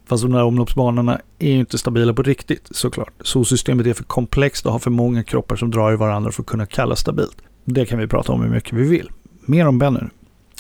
Fast 0.05 0.23
de 0.23 0.31
där 0.31 0.43
omloppsbanorna 0.43 1.19
är 1.39 1.51
ju 1.51 1.59
inte 1.59 1.77
stabila 1.77 2.13
på 2.13 2.23
riktigt 2.23 2.67
såklart. 2.71 3.13
Solsystemet 3.21 3.87
är 3.87 3.93
för 3.93 4.03
komplext 4.03 4.65
och 4.65 4.71
har 4.71 4.79
för 4.79 4.91
många 4.91 5.23
kroppar 5.23 5.55
som 5.55 5.71
drar 5.71 5.93
i 5.93 5.95
varandra 5.95 6.31
för 6.31 6.41
att 6.41 6.47
kunna 6.47 6.65
kallas 6.65 6.99
stabilt. 6.99 7.37
Det 7.65 7.85
kan 7.85 7.99
vi 7.99 8.07
prata 8.07 8.31
om 8.31 8.41
hur 8.41 8.49
mycket 8.49 8.73
vi 8.73 8.83
vill. 8.83 9.09
Mer 9.45 9.67
om 9.67 9.79
Bennu. 9.79 10.09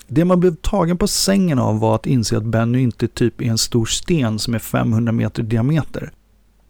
Det 0.07 0.25
man 0.25 0.39
blev 0.39 0.55
tagen 0.55 0.97
på 0.97 1.07
sängen 1.07 1.59
av 1.59 1.79
var 1.79 1.95
att 1.95 2.05
inse 2.05 2.37
att 2.37 2.43
Bennu 2.43 2.81
inte 2.81 3.07
typ 3.07 3.41
är 3.41 3.45
en 3.45 3.57
stor 3.57 3.85
sten 3.85 4.39
som 4.39 4.53
är 4.53 4.59
500 4.59 5.11
meter 5.11 5.43
i 5.43 5.45
diameter. 5.45 6.11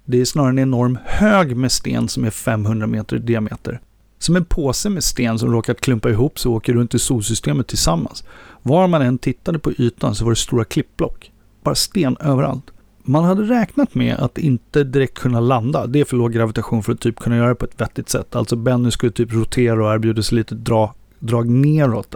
Det 0.06 0.22
är 0.22 0.26
snarare 0.26 0.50
en 0.50 0.60
enorm 0.60 0.98
hög 1.06 1.56
med 1.58 1.72
sten 1.72 2.08
som 2.08 2.24
är 2.24 2.30
500 2.30 2.88
meter 2.88 3.16
i 3.16 3.20
diameter. 3.20 3.82
Som 4.20 4.36
en 4.36 4.46
påse 4.46 4.90
med 4.90 5.04
sten 5.04 5.40
som 5.40 5.52
råkat 5.52 5.82
klumpa 5.82 6.10
ihop 6.10 6.40
sig 6.40 6.50
och 6.50 6.56
åker 6.56 6.74
runt 6.74 6.94
i 6.94 7.00
solsystemet 7.00 7.68
tillsammans. 7.68 8.24
Var 8.62 8.88
man 8.88 9.02
än 9.02 9.18
tittade 9.18 9.60
på 9.60 9.72
ytan 9.72 10.16
så 10.16 10.26
var 10.26 10.32
det 10.32 10.36
stora 10.36 10.64
klippblock. 10.64 11.32
Bara 11.64 11.76
sten 11.76 12.18
överallt. 12.20 12.72
Man 13.04 13.24
hade 13.24 13.44
räknat 13.44 13.96
med 13.96 14.16
att 14.16 14.38
inte 14.38 14.84
direkt 14.84 15.14
kunna 15.14 15.40
landa. 15.40 15.88
Det 15.88 16.00
är 16.00 16.06
för 16.06 16.18
låg 16.18 16.34
gravitation 16.34 16.84
för 16.84 16.94
att 16.94 17.00
typ 17.00 17.20
kunna 17.20 17.38
göra 17.38 17.50
det 17.50 17.56
på 17.56 17.66
ett 17.66 17.82
vettigt 17.82 18.10
sätt. 18.10 18.36
Alltså 18.36 18.56
Benny 18.56 18.92
skulle 18.92 19.12
typ 19.12 19.34
rotera 19.34 19.86
och 19.88 19.94
erbjuda 19.94 20.22
sig 20.22 20.36
lite 20.36 20.56
dra, 20.56 20.94
drag 21.24 21.50
neråt 21.50 22.16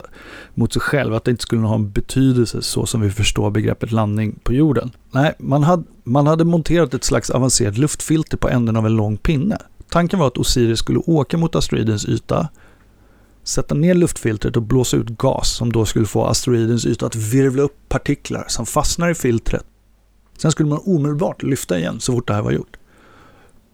mot 0.54 0.74
sig 0.74 0.82
själv. 0.82 1.14
Att 1.14 1.24
det 1.24 1.32
inte 1.32 1.44
skulle 1.44 1.62
ha 1.62 1.76
en 1.76 1.92
betydelse 1.92 2.62
så 2.62 2.86
som 2.86 3.02
vi 3.02 3.12
förstår 3.12 3.50
begreppet 3.50 3.92
landning 3.92 4.40
på 4.44 4.54
jorden. 4.54 4.92
Nej, 5.12 5.36
man 5.40 5.64
hade, 5.64 5.84
man 6.04 6.28
hade 6.28 6.46
monterat 6.46 6.94
ett 6.94 7.04
slags 7.04 7.30
avancerat 7.30 7.78
luftfilter 7.78 8.38
på 8.38 8.50
änden 8.50 8.76
av 8.76 8.86
en 8.86 8.96
lång 8.96 9.18
pinne. 9.18 9.58
Tanken 9.90 10.20
var 10.20 10.28
att 10.28 10.38
Osiris 10.38 10.80
skulle 10.80 11.00
åka 11.00 11.38
mot 11.38 11.56
asteroidens 11.56 12.06
yta, 12.06 12.48
sätta 13.44 13.76
ner 13.76 13.94
luftfiltret 13.94 14.58
och 14.58 14.64
blåsa 14.64 14.98
ut 14.98 15.10
gas 15.10 15.50
som 15.50 15.72
då 15.72 15.86
skulle 15.86 16.06
få 16.06 16.26
asteroidens 16.26 16.86
yta 16.86 17.06
att 17.06 17.16
virvla 17.16 17.64
upp 17.64 17.90
partiklar 17.90 18.46
som 18.48 18.66
fastnar 18.66 19.10
i 19.10 19.16
filtret. 19.16 19.66
Sen 20.38 20.52
skulle 20.52 20.70
man 20.70 20.82
omedelbart 20.86 21.44
lyfta 21.44 21.80
igen 21.80 22.00
så 22.00 22.14
fort 22.14 22.28
det 22.28 22.34
här 22.34 22.42
var 22.42 22.52
gjort. 22.52 22.78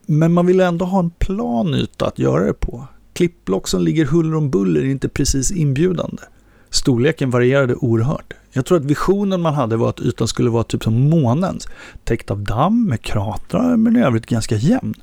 Men 0.06 0.34
man 0.34 0.46
ville 0.46 0.66
ändå 0.66 0.86
ha 0.86 1.00
en 1.00 1.10
plan 1.10 1.74
yta 1.74 2.08
att 2.08 2.20
göra 2.20 2.46
det 2.46 2.54
på. 2.54 2.88
Klippblock 3.14 3.68
som 3.68 3.82
ligger 3.82 4.06
huller 4.06 4.36
om 4.36 4.50
buller 4.50 4.82
är 4.82 4.86
inte 4.86 5.10
precis 5.10 5.52
inbjudande. 5.52 6.24
Storleken 6.70 7.30
varierade 7.30 7.76
oerhört. 7.76 8.34
Jag 8.52 8.66
tror 8.66 8.78
att 8.78 8.86
visionen 8.86 9.42
man 9.42 9.54
hade 9.54 9.78
var 9.78 9.90
att 9.90 10.00
ytan 10.00 10.28
skulle 10.28 10.50
vara 10.50 10.64
typ 10.64 10.84
som 10.84 11.10
månens, 11.10 11.68
täckt 12.04 12.32
av 12.32 12.44
damm 12.44 12.86
med 12.86 13.02
kratrar 13.02 13.78
men 13.78 13.96
i 13.96 14.04
övrigt 14.04 14.26
ganska 14.26 14.56
jämn. 14.56 14.94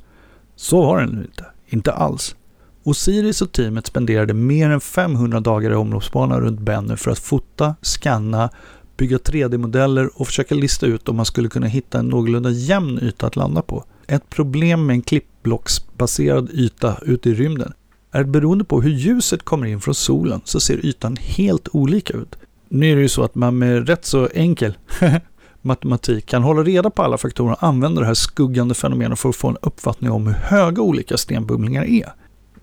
Så 0.56 0.82
var 0.82 1.00
den 1.00 1.18
inte. 1.18 1.44
Inte 1.66 1.92
alls. 1.92 2.36
Osiris 2.82 3.42
och 3.42 3.52
teamet 3.52 3.86
spenderade 3.86 4.34
mer 4.34 4.70
än 4.70 4.80
500 4.80 5.40
dagar 5.40 5.70
i 5.70 5.74
omloppsbanan 5.74 6.40
runt 6.40 6.60
Bennu 6.60 6.96
för 6.96 7.10
att 7.10 7.18
fota, 7.18 7.74
scanna, 7.82 8.50
bygga 8.96 9.16
3D-modeller 9.16 10.10
och 10.14 10.26
försöka 10.26 10.54
lista 10.54 10.86
ut 10.86 11.08
om 11.08 11.16
man 11.16 11.26
skulle 11.26 11.48
kunna 11.48 11.66
hitta 11.66 11.98
en 11.98 12.08
någorlunda 12.08 12.50
jämn 12.50 12.98
yta 13.02 13.26
att 13.26 13.36
landa 13.36 13.62
på. 13.62 13.84
Ett 14.06 14.30
problem 14.30 14.86
med 14.86 14.94
en 14.94 15.02
klippblocksbaserad 15.02 16.50
yta 16.50 16.98
ute 17.02 17.30
i 17.30 17.34
rymden 17.34 17.72
är 18.10 18.20
att 18.20 18.28
beroende 18.28 18.64
på 18.64 18.82
hur 18.82 18.90
ljuset 18.90 19.42
kommer 19.42 19.66
in 19.66 19.80
från 19.80 19.94
solen 19.94 20.40
så 20.44 20.60
ser 20.60 20.86
ytan 20.86 21.16
helt 21.20 21.68
olika 21.72 22.14
ut. 22.14 22.36
Nu 22.68 22.92
är 22.92 22.96
det 22.96 23.02
ju 23.02 23.08
så 23.08 23.22
att 23.22 23.34
man 23.34 23.58
med 23.58 23.88
rätt 23.88 24.04
så 24.04 24.28
enkel 24.34 24.74
matematik 25.62 26.26
kan 26.26 26.42
hålla 26.42 26.62
reda 26.62 26.90
på 26.90 27.02
alla 27.02 27.18
faktorer 27.18 27.52
och 27.52 27.64
använda 27.64 28.00
det 28.00 28.06
här 28.06 28.14
skuggande 28.14 28.74
fenomenet 28.74 29.18
för 29.18 29.28
att 29.28 29.36
få 29.36 29.48
en 29.48 29.56
uppfattning 29.62 30.10
om 30.10 30.26
hur 30.26 30.34
höga 30.34 30.82
olika 30.82 31.16
stenbumlingar 31.16 31.84
är. 31.84 32.12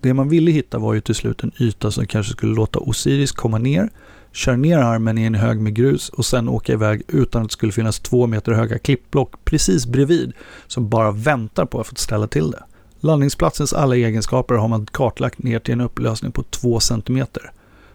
Det 0.00 0.14
man 0.14 0.28
ville 0.28 0.50
hitta 0.50 0.78
var 0.78 0.94
ju 0.94 1.00
till 1.00 1.14
slut 1.14 1.42
en 1.42 1.52
yta 1.58 1.90
som 1.90 2.06
kanske 2.06 2.32
skulle 2.32 2.54
låta 2.54 2.78
Osiris 2.78 3.32
komma 3.32 3.58
ner, 3.58 3.90
köra 4.32 4.56
ner 4.56 4.78
armen 4.78 5.18
i 5.18 5.22
en 5.22 5.34
hög 5.34 5.60
med 5.60 5.74
grus 5.74 6.08
och 6.08 6.24
sen 6.24 6.48
åka 6.48 6.72
iväg 6.72 7.02
utan 7.08 7.42
att 7.42 7.48
det 7.48 7.52
skulle 7.52 7.72
finnas 7.72 8.00
två 8.00 8.26
meter 8.26 8.52
höga 8.52 8.78
klippblock 8.78 9.44
precis 9.44 9.86
bredvid 9.86 10.32
som 10.66 10.88
bara 10.88 11.10
väntar 11.10 11.66
på 11.66 11.80
att 11.80 11.86
få 11.86 11.94
ställa 11.94 12.26
till 12.26 12.50
det. 12.50 12.62
Landningsplatsens 13.00 13.72
alla 13.72 13.96
egenskaper 13.96 14.54
har 14.54 14.68
man 14.68 14.86
kartlagt 14.86 15.42
ner 15.42 15.58
till 15.58 15.72
en 15.72 15.80
upplösning 15.80 16.32
på 16.32 16.42
2 16.42 16.80
cm. 16.80 17.26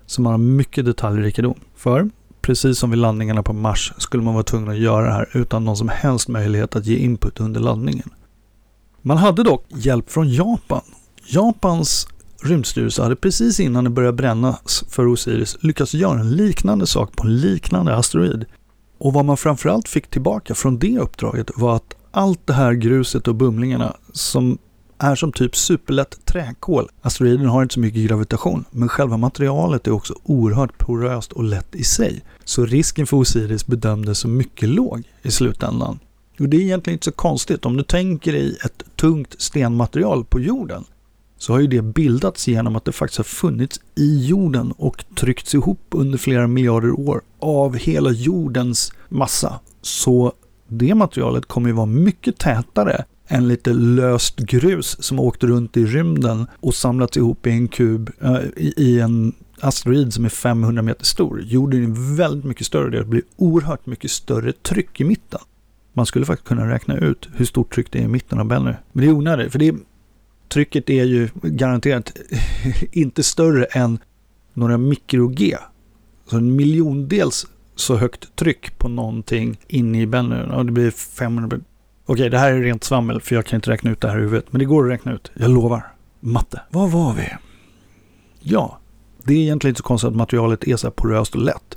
Så 0.06 0.22
man 0.22 0.32
har 0.34 0.38
mycket 0.38 0.86
detaljrikedom. 0.86 1.60
För 1.76 2.10
precis 2.42 2.80
som 2.80 2.90
vid 2.90 3.00
landningarna 3.00 3.44
på 3.44 3.54
Mars 3.54 3.94
skulle 3.98 4.24
man 4.24 4.34
vara 4.34 4.44
tvungen 4.44 4.70
att 4.70 4.78
göra 4.78 5.06
det 5.06 5.14
här 5.14 5.30
utan 5.34 5.66
någon 5.66 5.78
som 5.78 5.90
helst 5.90 6.28
möjlighet 6.28 6.76
att 6.76 6.86
ge 6.86 6.98
input 6.98 7.40
under 7.40 7.60
landningen. 7.60 8.10
Man 9.02 9.18
hade 9.18 9.44
dock 9.44 9.66
hjälp 9.70 10.12
från 10.12 10.30
Japan. 10.30 10.82
Japans 11.28 12.08
rymdstyrelse 12.44 13.04
hade 13.04 13.16
precis 13.16 13.60
innan 13.60 13.84
det 13.84 13.90
började 13.90 14.18
brännas 14.18 14.84
för 14.90 15.08
Osiris 15.08 15.58
lyckats 15.62 15.94
göra 15.94 16.20
en 16.20 16.32
liknande 16.32 16.88
sak 16.88 17.16
på 17.16 17.28
en 17.28 17.38
liknande 17.38 17.96
asteroid. 17.96 18.46
Och 18.98 19.14
vad 19.14 19.26
man 19.26 19.38
framförallt 19.38 19.88
fick 19.88 20.10
tillbaka 20.10 20.56
från 20.56 20.80
det 20.80 21.00
uppdraget 21.00 21.52
var 21.56 21.76
att 21.76 21.96
allt 22.12 22.48
det 22.48 22.54
här 22.54 22.74
gruset 22.74 23.28
och 23.28 23.36
bumlingarna 23.36 23.96
som 24.14 24.58
är 25.04 25.16
som 25.16 25.32
typ 25.32 25.56
superlätt 25.56 26.26
träkol. 26.26 26.84
Alltså, 26.84 27.08
Asteroiden 27.08 27.46
har 27.46 27.64
inte 27.64 27.74
så 27.74 27.80
mycket 27.80 28.08
gravitation, 28.08 28.66
men 28.72 28.90
själva 28.90 29.18
materialet 29.18 29.88
är 29.88 29.92
också 29.92 30.14
oerhört 30.24 30.78
poröst 30.78 31.32
och 31.32 31.44
lätt 31.44 31.76
i 31.76 31.84
sig. 31.84 32.22
Så 32.44 32.66
risken 32.66 33.08
för 33.08 33.18
Osiris 33.18 33.68
bedömdes 33.68 34.20
som 34.20 34.38
mycket 34.38 34.70
låg 34.70 35.04
i 35.22 35.32
slutändan. 35.32 36.00
Och 36.40 36.50
det 36.50 36.58
är 36.58 36.62
egentligen 36.62 36.96
inte 36.96 37.06
så 37.06 37.12
konstigt. 37.12 37.66
Om 37.66 37.78
du 37.78 37.84
tänker 37.84 38.32
dig 38.32 38.58
ett 38.66 38.84
tungt 38.96 39.36
stenmaterial 39.38 40.26
på 40.26 40.40
jorden 40.40 40.84
så 41.38 41.54
har 41.54 41.60
ju 41.60 41.68
det 41.68 41.82
bildats 41.82 42.48
genom 42.48 42.76
att 42.76 42.86
det 42.86 42.92
faktiskt 42.92 43.18
har 43.18 43.24
funnits 43.24 43.80
i 43.96 44.26
jorden 44.26 44.72
och 44.72 45.06
tryckts 45.16 45.56
ihop 45.56 45.80
under 45.90 46.18
flera 46.18 46.48
miljarder 46.48 47.00
år 47.00 47.22
av 47.40 47.76
hela 47.78 48.12
jordens 48.12 48.94
massa. 49.10 49.60
Så 49.82 50.34
det 50.68 50.96
materialet 50.96 51.46
kommer 51.46 51.70
ju 51.70 51.74
vara 51.74 51.86
mycket 51.86 52.38
tätare 52.38 53.06
än 53.27 53.48
lite 53.48 53.74
löst 53.74 54.39
grus 54.39 55.03
som 55.03 55.20
åkte 55.20 55.48
runt 55.48 55.77
i 55.77 55.86
rymden 55.86 56.48
och 56.60 56.75
samlats 56.75 57.18
ihop 57.18 57.48
i 57.48 57.50
en 57.50 57.68
kub 57.68 58.12
äh, 58.22 58.38
i, 58.56 58.74
i, 58.77 59.00
en 59.00 59.34
asteroid 59.60 60.13
som 60.13 60.25
är 60.25 60.30
500 60.30 60.82
meter 60.82 61.06
stor. 61.06 61.42
Jorden 61.42 61.84
är 61.84 62.15
väldigt 62.18 62.46
mycket 62.46 62.68
större, 62.68 62.89
det 62.89 63.06
blir 63.06 63.24
oerhört 63.36 63.86
mycket 63.86 64.12
större 64.12 64.51
tryck 64.51 65.01
i 65.01 65.03
mitten. 65.03 65.39
Man 65.94 66.06
skulle 66.06 66.25
faktiskt 66.25 66.48
kunna 66.48 66.70
räkna 66.70 66.98
ut 66.98 67.30
hur 67.36 67.46
stort 67.46 67.74
tryck 67.74 67.92
det 67.92 68.00
är 68.00 68.03
i 68.03 68.08
mitten 68.08 68.39
av 68.39 68.46
Bennu. 68.46 68.75
Men 68.92 69.06
det 69.06 69.12
är 69.12 69.13
onödigt, 69.13 69.51
för 69.51 69.60
det, 69.60 69.75
trycket 70.50 70.89
är 70.89 71.03
ju 71.03 71.30
garanterat 71.42 72.18
inte 72.92 73.24
större 73.24 73.65
än 73.65 74.00
några 74.53 74.77
mikro-G. 74.77 75.58
Så 76.30 76.38
en 76.38 76.56
miljondels 76.56 77.48
så 77.75 77.96
högt 77.96 78.36
tryck 78.36 78.77
på 78.77 78.89
någonting 78.89 79.60
inne 79.68 80.01
i 80.01 80.08
Bennu. 80.08 80.44
Och 80.44 80.65
det 80.65 80.72
blir 80.72 80.92
500 80.92 81.60
Okej, 82.06 82.30
det 82.30 82.38
här 82.38 82.52
är 82.54 82.62
rent 82.62 82.84
svammel 82.84 83.22
för 83.22 83.36
jag 83.36 83.46
kan 83.46 83.58
inte 83.58 83.72
räkna 83.72 83.92
ut 83.92 84.02
det 84.02 84.08
här 84.08 84.18
i 84.18 84.22
huvudet. 84.22 84.46
Men 84.50 84.60
det 84.60 84.66
går 84.66 84.86
att 84.86 84.92
räkna 84.92 85.14
ut. 85.14 85.32
Jag 85.34 85.52
lovar. 85.52 85.88
Matte. 86.20 86.62
Var 86.70 86.88
var 86.88 87.14
vi? 87.14 87.30
Ja, 88.40 88.80
det 89.24 89.34
är 89.34 89.38
egentligen 89.38 89.72
inte 89.72 89.80
så 89.80 89.84
konstigt 89.84 90.08
att 90.08 90.16
materialet 90.16 90.68
är 90.68 90.76
så 90.76 90.88
här 90.88 90.92
poröst 90.92 91.36
och 91.36 91.42
lätt. 91.42 91.76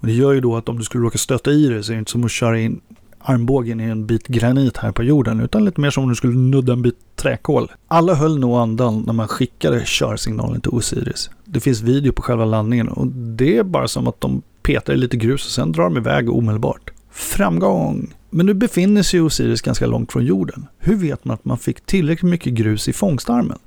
Och 0.00 0.06
det 0.06 0.12
gör 0.12 0.32
ju 0.32 0.40
då 0.40 0.56
att 0.56 0.68
om 0.68 0.78
du 0.78 0.84
skulle 0.84 1.04
råka 1.04 1.18
stöta 1.18 1.50
i 1.50 1.68
det 1.68 1.82
så 1.82 1.92
är 1.92 1.94
det 1.94 1.98
inte 1.98 2.10
som 2.10 2.24
att 2.24 2.30
köra 2.30 2.60
in 2.60 2.80
armbågen 3.18 3.80
i 3.80 3.84
en 3.84 4.06
bit 4.06 4.26
granit 4.26 4.76
här 4.76 4.92
på 4.92 5.02
jorden, 5.02 5.40
utan 5.40 5.64
lite 5.64 5.80
mer 5.80 5.90
som 5.90 6.02
om 6.02 6.08
du 6.08 6.14
skulle 6.14 6.38
nudda 6.38 6.72
en 6.72 6.82
bit 6.82 6.98
träkol. 7.16 7.72
Alla 7.88 8.14
höll 8.14 8.38
nog 8.38 8.56
andan 8.56 9.02
när 9.06 9.12
man 9.12 9.28
skickade 9.28 9.82
körsignalen 9.84 10.60
till 10.60 10.70
Osiris. 10.70 11.30
Det 11.44 11.60
finns 11.60 11.80
video 11.80 12.12
på 12.12 12.22
själva 12.22 12.44
landningen 12.44 12.88
och 12.88 13.06
det 13.06 13.58
är 13.58 13.62
bara 13.62 13.88
som 13.88 14.08
att 14.08 14.20
de 14.20 14.42
petar 14.62 14.92
i 14.92 14.96
lite 14.96 15.16
grus 15.16 15.46
och 15.46 15.52
sen 15.52 15.72
drar 15.72 15.84
de 15.84 15.96
iväg 15.96 16.30
omedelbart. 16.30 16.90
Framgång! 17.18 18.14
Men 18.30 18.46
nu 18.46 18.54
befinner 18.54 19.02
sig 19.02 19.20
Osiris 19.20 19.62
ganska 19.62 19.86
långt 19.86 20.12
från 20.12 20.24
jorden. 20.24 20.66
Hur 20.78 20.96
vet 20.96 21.24
man 21.24 21.34
att 21.34 21.44
man 21.44 21.58
fick 21.58 21.80
tillräckligt 21.80 22.30
mycket 22.30 22.52
grus 22.52 22.88
i 22.88 22.92
fångstarmen? 22.92 23.58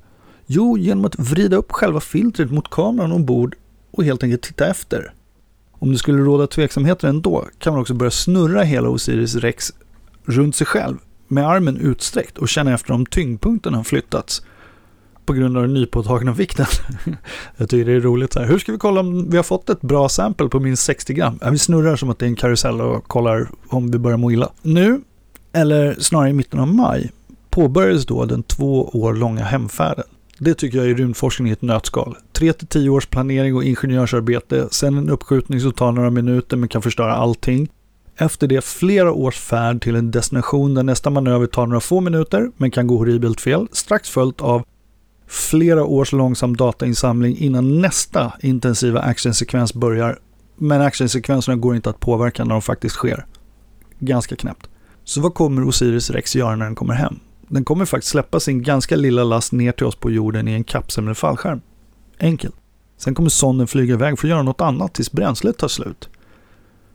Jo, 0.46 0.78
genom 0.78 1.04
att 1.04 1.18
vrida 1.18 1.56
upp 1.56 1.72
själva 1.72 2.00
filtret 2.00 2.50
mot 2.50 2.70
kameran 2.70 3.12
ombord 3.12 3.56
och 3.90 4.04
helt 4.04 4.22
enkelt 4.22 4.42
titta 4.42 4.66
efter. 4.66 5.14
Om 5.72 5.92
det 5.92 5.98
skulle 5.98 6.18
råda 6.22 6.46
tveksamheter 6.46 7.08
ändå 7.08 7.46
kan 7.58 7.72
man 7.72 7.82
också 7.82 7.94
börja 7.94 8.10
snurra 8.10 8.62
hela 8.62 8.88
Osiris 8.88 9.34
Rex 9.34 9.72
runt 10.24 10.56
sig 10.56 10.66
själv 10.66 10.96
med 11.28 11.48
armen 11.48 11.76
utsträckt 11.76 12.38
och 12.38 12.48
känna 12.48 12.74
efter 12.74 12.92
om 12.92 13.06
tyngdpunkten 13.06 13.74
har 13.74 13.84
flyttats 13.84 14.42
på 15.26 15.32
grund 15.32 15.56
av 15.56 15.62
den 15.62 15.74
nypåtagna 15.74 16.32
vikten. 16.32 16.66
Jag 17.56 17.68
tycker 17.68 17.90
det 17.90 17.96
är 17.96 18.00
roligt. 18.00 18.32
Så 18.32 18.40
här. 18.40 18.46
Hur 18.46 18.58
ska 18.58 18.72
vi 18.72 18.78
kolla 18.78 19.00
om 19.00 19.30
vi 19.30 19.36
har 19.36 19.44
fått 19.44 19.70
ett 19.70 19.80
bra 19.80 20.08
sample 20.08 20.48
på 20.48 20.60
minst 20.60 20.82
60 20.82 21.14
gram? 21.14 21.38
Vi 21.50 21.58
snurrar 21.58 21.96
som 21.96 22.10
att 22.10 22.18
det 22.18 22.24
är 22.24 22.28
en 22.28 22.36
karusell 22.36 22.80
och 22.80 23.04
kollar 23.08 23.48
om 23.68 23.90
vi 23.90 23.98
börjar 23.98 24.18
må 24.18 24.32
illa. 24.32 24.52
Nu, 24.62 25.00
eller 25.52 25.94
snarare 26.00 26.30
i 26.30 26.32
mitten 26.32 26.60
av 26.60 26.68
maj, 26.68 27.10
påbörjades 27.50 28.06
då 28.06 28.24
den 28.24 28.42
två 28.42 28.88
år 28.88 29.14
långa 29.14 29.44
hemfärden. 29.44 30.04
Det 30.38 30.54
tycker 30.54 30.78
jag 30.78 30.90
är 30.90 30.94
rymdforskning 30.94 31.48
i 31.48 31.52
ett 31.52 31.62
nötskal. 31.62 32.16
3-10 32.32 32.88
års 32.88 33.06
planering 33.06 33.56
och 33.56 33.64
ingenjörsarbete, 33.64 34.68
sen 34.70 34.98
en 34.98 35.10
uppskjutning 35.10 35.60
som 35.60 35.72
tar 35.72 35.92
några 35.92 36.10
minuter 36.10 36.56
men 36.56 36.68
kan 36.68 36.82
förstöra 36.82 37.14
allting. 37.14 37.68
Efter 38.16 38.46
det 38.46 38.64
flera 38.64 39.12
års 39.12 39.38
färd 39.38 39.82
till 39.82 39.96
en 39.96 40.10
destination 40.10 40.74
där 40.74 40.82
nästa 40.82 41.10
manöver 41.10 41.46
tar 41.46 41.66
några 41.66 41.80
få 41.80 42.00
minuter 42.00 42.50
men 42.56 42.70
kan 42.70 42.86
gå 42.86 42.96
horribelt 42.96 43.40
fel, 43.40 43.66
strax 43.72 44.10
följt 44.10 44.40
av 44.40 44.62
flera 45.32 45.84
års 45.84 46.12
långsam 46.12 46.56
datainsamling 46.56 47.36
innan 47.36 47.80
nästa 47.80 48.32
intensiva 48.40 49.00
actionsekvens 49.00 49.74
börjar. 49.74 50.18
Men 50.56 50.80
actionsekvenserna 50.80 51.56
går 51.56 51.76
inte 51.76 51.90
att 51.90 52.00
påverka 52.00 52.44
när 52.44 52.54
de 52.54 52.62
faktiskt 52.62 52.94
sker. 52.94 53.26
Ganska 53.98 54.36
knäppt. 54.36 54.68
Så 55.04 55.20
vad 55.20 55.34
kommer 55.34 55.68
Osiris 55.68 56.10
Rex 56.10 56.36
göra 56.36 56.56
när 56.56 56.64
den 56.64 56.74
kommer 56.74 56.94
hem? 56.94 57.20
Den 57.48 57.64
kommer 57.64 57.84
faktiskt 57.84 58.10
släppa 58.10 58.40
sin 58.40 58.62
ganska 58.62 58.96
lilla 58.96 59.24
last 59.24 59.52
ner 59.52 59.72
till 59.72 59.86
oss 59.86 59.96
på 59.96 60.10
jorden 60.10 60.48
i 60.48 60.52
en 60.52 60.64
kapsel 60.64 61.04
med 61.04 61.18
fallskärm. 61.18 61.60
Enkelt. 62.20 62.54
Sen 62.96 63.14
kommer 63.14 63.30
sonden 63.30 63.66
flyga 63.66 63.94
iväg 63.94 64.18
för 64.18 64.26
att 64.26 64.30
göra 64.30 64.42
något 64.42 64.60
annat 64.60 64.94
tills 64.94 65.12
bränslet 65.12 65.58
tar 65.58 65.68
slut. 65.68 66.08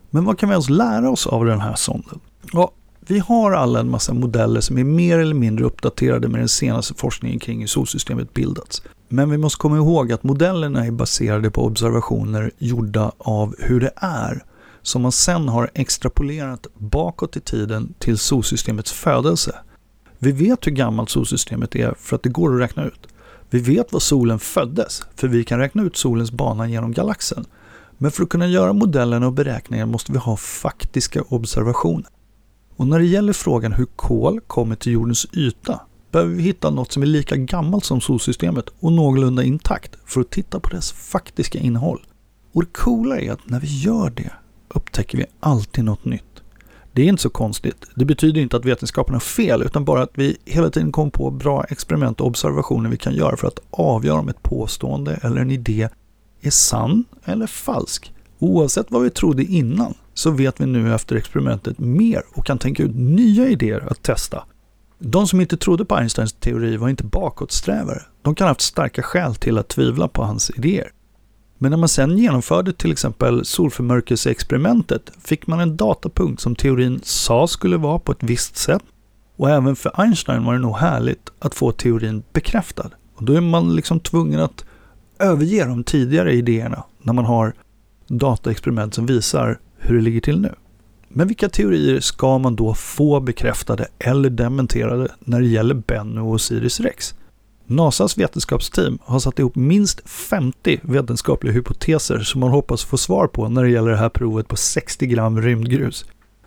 Men 0.09 0.25
vad 0.25 0.39
kan 0.39 0.49
vi 0.49 0.53
ens 0.53 0.69
lära 0.69 1.09
oss 1.09 1.27
av 1.27 1.45
den 1.45 1.59
här 1.59 1.75
sonden? 1.75 2.19
Ja, 2.53 2.71
vi 3.07 3.19
har 3.19 3.51
alla 3.51 3.79
en 3.79 3.89
massa 3.89 4.13
modeller 4.13 4.61
som 4.61 4.77
är 4.77 4.83
mer 4.83 5.19
eller 5.19 5.35
mindre 5.35 5.65
uppdaterade 5.65 6.27
med 6.27 6.41
den 6.41 6.49
senaste 6.49 6.93
forskningen 6.93 7.39
kring 7.39 7.59
hur 7.59 7.67
solsystemet 7.67 8.33
bildats. 8.33 8.81
Men 9.09 9.29
vi 9.29 9.37
måste 9.37 9.57
komma 9.57 9.77
ihåg 9.77 10.11
att 10.11 10.23
modellerna 10.23 10.85
är 10.85 10.91
baserade 10.91 11.51
på 11.51 11.65
observationer 11.65 12.51
gjorda 12.57 13.11
av 13.17 13.55
hur 13.59 13.79
det 13.79 13.91
är 13.95 14.43
som 14.81 15.01
man 15.01 15.11
sen 15.11 15.49
har 15.49 15.71
extrapolerat 15.73 16.67
bakåt 16.73 17.37
i 17.37 17.39
tiden 17.39 17.93
till 17.99 18.17
solsystemets 18.17 18.91
födelse. 18.91 19.55
Vi 20.19 20.31
vet 20.31 20.67
hur 20.67 20.71
gammalt 20.71 21.09
solsystemet 21.09 21.75
är 21.75 21.93
för 21.97 22.15
att 22.15 22.23
det 22.23 22.29
går 22.29 22.55
att 22.55 22.61
räkna 22.61 22.85
ut. 22.85 23.07
Vi 23.49 23.59
vet 23.59 23.93
var 23.93 23.99
solen 23.99 24.39
föddes, 24.39 25.03
för 25.15 25.27
vi 25.27 25.43
kan 25.43 25.59
räkna 25.59 25.83
ut 25.83 25.97
solens 25.97 26.31
bana 26.31 26.67
genom 26.67 26.91
galaxen. 26.91 27.45
Men 27.97 28.11
för 28.11 28.23
att 28.23 28.29
kunna 28.29 28.47
göra 28.47 28.73
modellerna 28.73 29.27
och 29.27 29.33
beräkningarna 29.33 29.91
måste 29.91 30.11
vi 30.11 30.17
ha 30.17 30.37
faktiska 30.37 31.21
observationer. 31.21 32.07
Och 32.77 32.87
när 32.87 32.99
det 32.99 33.05
gäller 33.05 33.33
frågan 33.33 33.73
hur 33.73 33.85
kol 33.85 34.39
kommer 34.39 34.75
till 34.75 34.91
jordens 34.91 35.27
yta 35.33 35.81
behöver 36.11 36.35
vi 36.35 36.41
hitta 36.41 36.69
något 36.69 36.91
som 36.91 37.03
är 37.03 37.07
lika 37.07 37.35
gammalt 37.35 37.85
som 37.85 38.01
solsystemet 38.01 38.65
och 38.79 38.91
någorlunda 38.91 39.43
intakt 39.43 39.97
för 40.05 40.21
att 40.21 40.29
titta 40.29 40.59
på 40.59 40.69
dess 40.69 40.91
faktiska 40.91 41.59
innehåll. 41.59 42.05
Och 42.53 42.63
det 42.63 42.73
coola 42.73 43.19
är 43.19 43.31
att 43.31 43.49
när 43.49 43.59
vi 43.59 43.67
gör 43.67 44.09
det 44.09 44.31
upptäcker 44.67 45.17
vi 45.17 45.25
alltid 45.39 45.83
något 45.83 46.05
nytt. 46.05 46.23
Det 46.93 47.01
är 47.01 47.05
inte 47.05 47.21
så 47.21 47.29
konstigt. 47.29 47.85
Det 47.95 48.05
betyder 48.05 48.41
inte 48.41 48.57
att 48.57 48.65
vetenskapen 48.65 49.15
har 49.15 49.19
fel 49.19 49.61
utan 49.61 49.85
bara 49.85 50.03
att 50.03 50.11
vi 50.13 50.37
hela 50.45 50.69
tiden 50.69 50.91
kommer 50.91 51.11
på 51.11 51.31
bra 51.31 51.63
experiment 51.63 52.21
och 52.21 52.27
observationer 52.27 52.89
vi 52.89 52.97
kan 52.97 53.13
göra 53.15 53.37
för 53.37 53.47
att 53.47 53.59
avgöra 53.71 54.19
om 54.19 54.29
ett 54.29 54.43
påstående 54.43 55.19
eller 55.23 55.41
en 55.41 55.51
idé 55.51 55.89
är 56.41 56.49
sann 56.49 57.05
eller 57.25 57.47
falsk. 57.47 58.13
Oavsett 58.39 58.91
vad 58.91 59.03
vi 59.03 59.09
trodde 59.09 59.43
innan 59.43 59.93
så 60.13 60.31
vet 60.31 60.61
vi 60.61 60.65
nu 60.65 60.95
efter 60.95 61.15
experimentet 61.15 61.79
mer 61.79 62.23
och 62.33 62.45
kan 62.45 62.57
tänka 62.57 62.83
ut 62.83 62.95
nya 62.95 63.47
idéer 63.47 63.87
att 63.91 64.03
testa. 64.03 64.43
De 64.99 65.27
som 65.27 65.41
inte 65.41 65.57
trodde 65.57 65.85
på 65.85 65.95
Einsteins 65.95 66.33
teori 66.33 66.77
var 66.77 66.89
inte 66.89 67.03
bakåtsträvare. 67.03 68.01
De 68.21 68.35
kan 68.35 68.45
ha 68.45 68.49
haft 68.49 68.61
starka 68.61 69.01
skäl 69.01 69.35
till 69.35 69.57
att 69.57 69.67
tvivla 69.67 70.07
på 70.07 70.23
hans 70.23 70.51
idéer. 70.55 70.91
Men 71.57 71.71
när 71.71 71.77
man 71.77 71.89
sedan 71.89 72.17
genomförde 72.17 72.73
till 72.73 72.91
exempel 72.91 73.45
solförmörkelseexperimentet 73.45 75.11
fick 75.23 75.47
man 75.47 75.59
en 75.59 75.77
datapunkt 75.77 76.41
som 76.41 76.55
teorin 76.55 76.99
sa 77.03 77.47
skulle 77.47 77.77
vara 77.77 77.99
på 77.99 78.11
ett 78.11 78.23
visst 78.23 78.57
sätt. 78.57 78.83
Och 79.37 79.49
även 79.49 79.75
för 79.75 80.01
Einstein 80.01 80.45
var 80.45 80.53
det 80.53 80.59
nog 80.59 80.75
härligt 80.75 81.29
att 81.39 81.55
få 81.55 81.71
teorin 81.71 82.23
bekräftad. 82.33 82.89
Och 83.15 83.23
då 83.23 83.33
är 83.33 83.41
man 83.41 83.75
liksom 83.75 83.99
tvungen 83.99 84.39
att 84.39 84.65
överge 85.19 85.65
de 85.65 85.83
tidigare 85.83 86.33
idéerna 86.33 86.83
när 87.01 87.13
man 87.13 87.25
har 87.25 87.53
dataexperiment 88.07 88.93
som 88.93 89.05
visar 89.05 89.59
hur 89.77 89.95
det 89.95 90.01
ligger 90.01 90.21
till 90.21 90.41
nu. 90.41 90.55
Men 91.09 91.27
vilka 91.27 91.49
teorier 91.49 91.99
ska 91.99 92.37
man 92.37 92.55
då 92.55 92.73
få 92.73 93.19
bekräftade 93.19 93.87
eller 93.99 94.29
dementerade 94.29 95.07
när 95.19 95.39
det 95.41 95.47
gäller 95.47 95.75
Bennu 95.75 96.21
och 96.21 96.31
Osiris 96.31 96.79
Rex? 96.79 97.15
NASAs 97.65 98.17
vetenskapsteam 98.17 98.99
har 99.01 99.19
satt 99.19 99.39
ihop 99.39 99.55
minst 99.55 100.09
50 100.09 100.79
vetenskapliga 100.83 101.53
hypoteser 101.53 102.19
som 102.19 102.39
man 102.39 102.49
hoppas 102.49 102.83
få 102.83 102.97
svar 102.97 103.27
på 103.27 103.49
när 103.49 103.63
det 103.63 103.69
gäller 103.69 103.91
det 103.91 103.97
här 103.97 104.09
provet 104.09 104.47
på 104.47 104.55
60 104.55 105.07
gram 105.07 105.41
rymdgrus. 105.41 106.05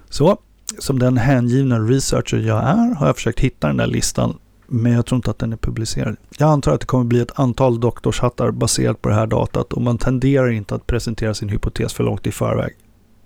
Så, 0.08 0.38
som 0.78 0.98
den 0.98 1.16
hängivna 1.16 1.78
researcher 1.78 2.38
jag 2.38 2.62
är 2.64 2.94
har 2.94 3.06
jag 3.06 3.16
försökt 3.16 3.40
hitta 3.40 3.66
den 3.66 3.76
där 3.76 3.86
listan 3.86 4.38
men 4.70 4.92
jag 4.92 5.06
tror 5.06 5.16
inte 5.16 5.30
att 5.30 5.38
den 5.38 5.52
är 5.52 5.56
publicerad. 5.56 6.16
Jag 6.38 6.50
antar 6.50 6.72
att 6.72 6.80
det 6.80 6.86
kommer 6.86 7.04
bli 7.04 7.20
ett 7.20 7.38
antal 7.38 7.80
doktorshattar 7.80 8.50
baserat 8.50 9.02
på 9.02 9.08
det 9.08 9.14
här 9.14 9.26
datat 9.26 9.72
och 9.72 9.82
man 9.82 9.98
tenderar 9.98 10.50
inte 10.50 10.74
att 10.74 10.86
presentera 10.86 11.34
sin 11.34 11.48
hypotes 11.48 11.92
för 11.92 12.04
långt 12.04 12.26
i 12.26 12.32
förväg. 12.32 12.72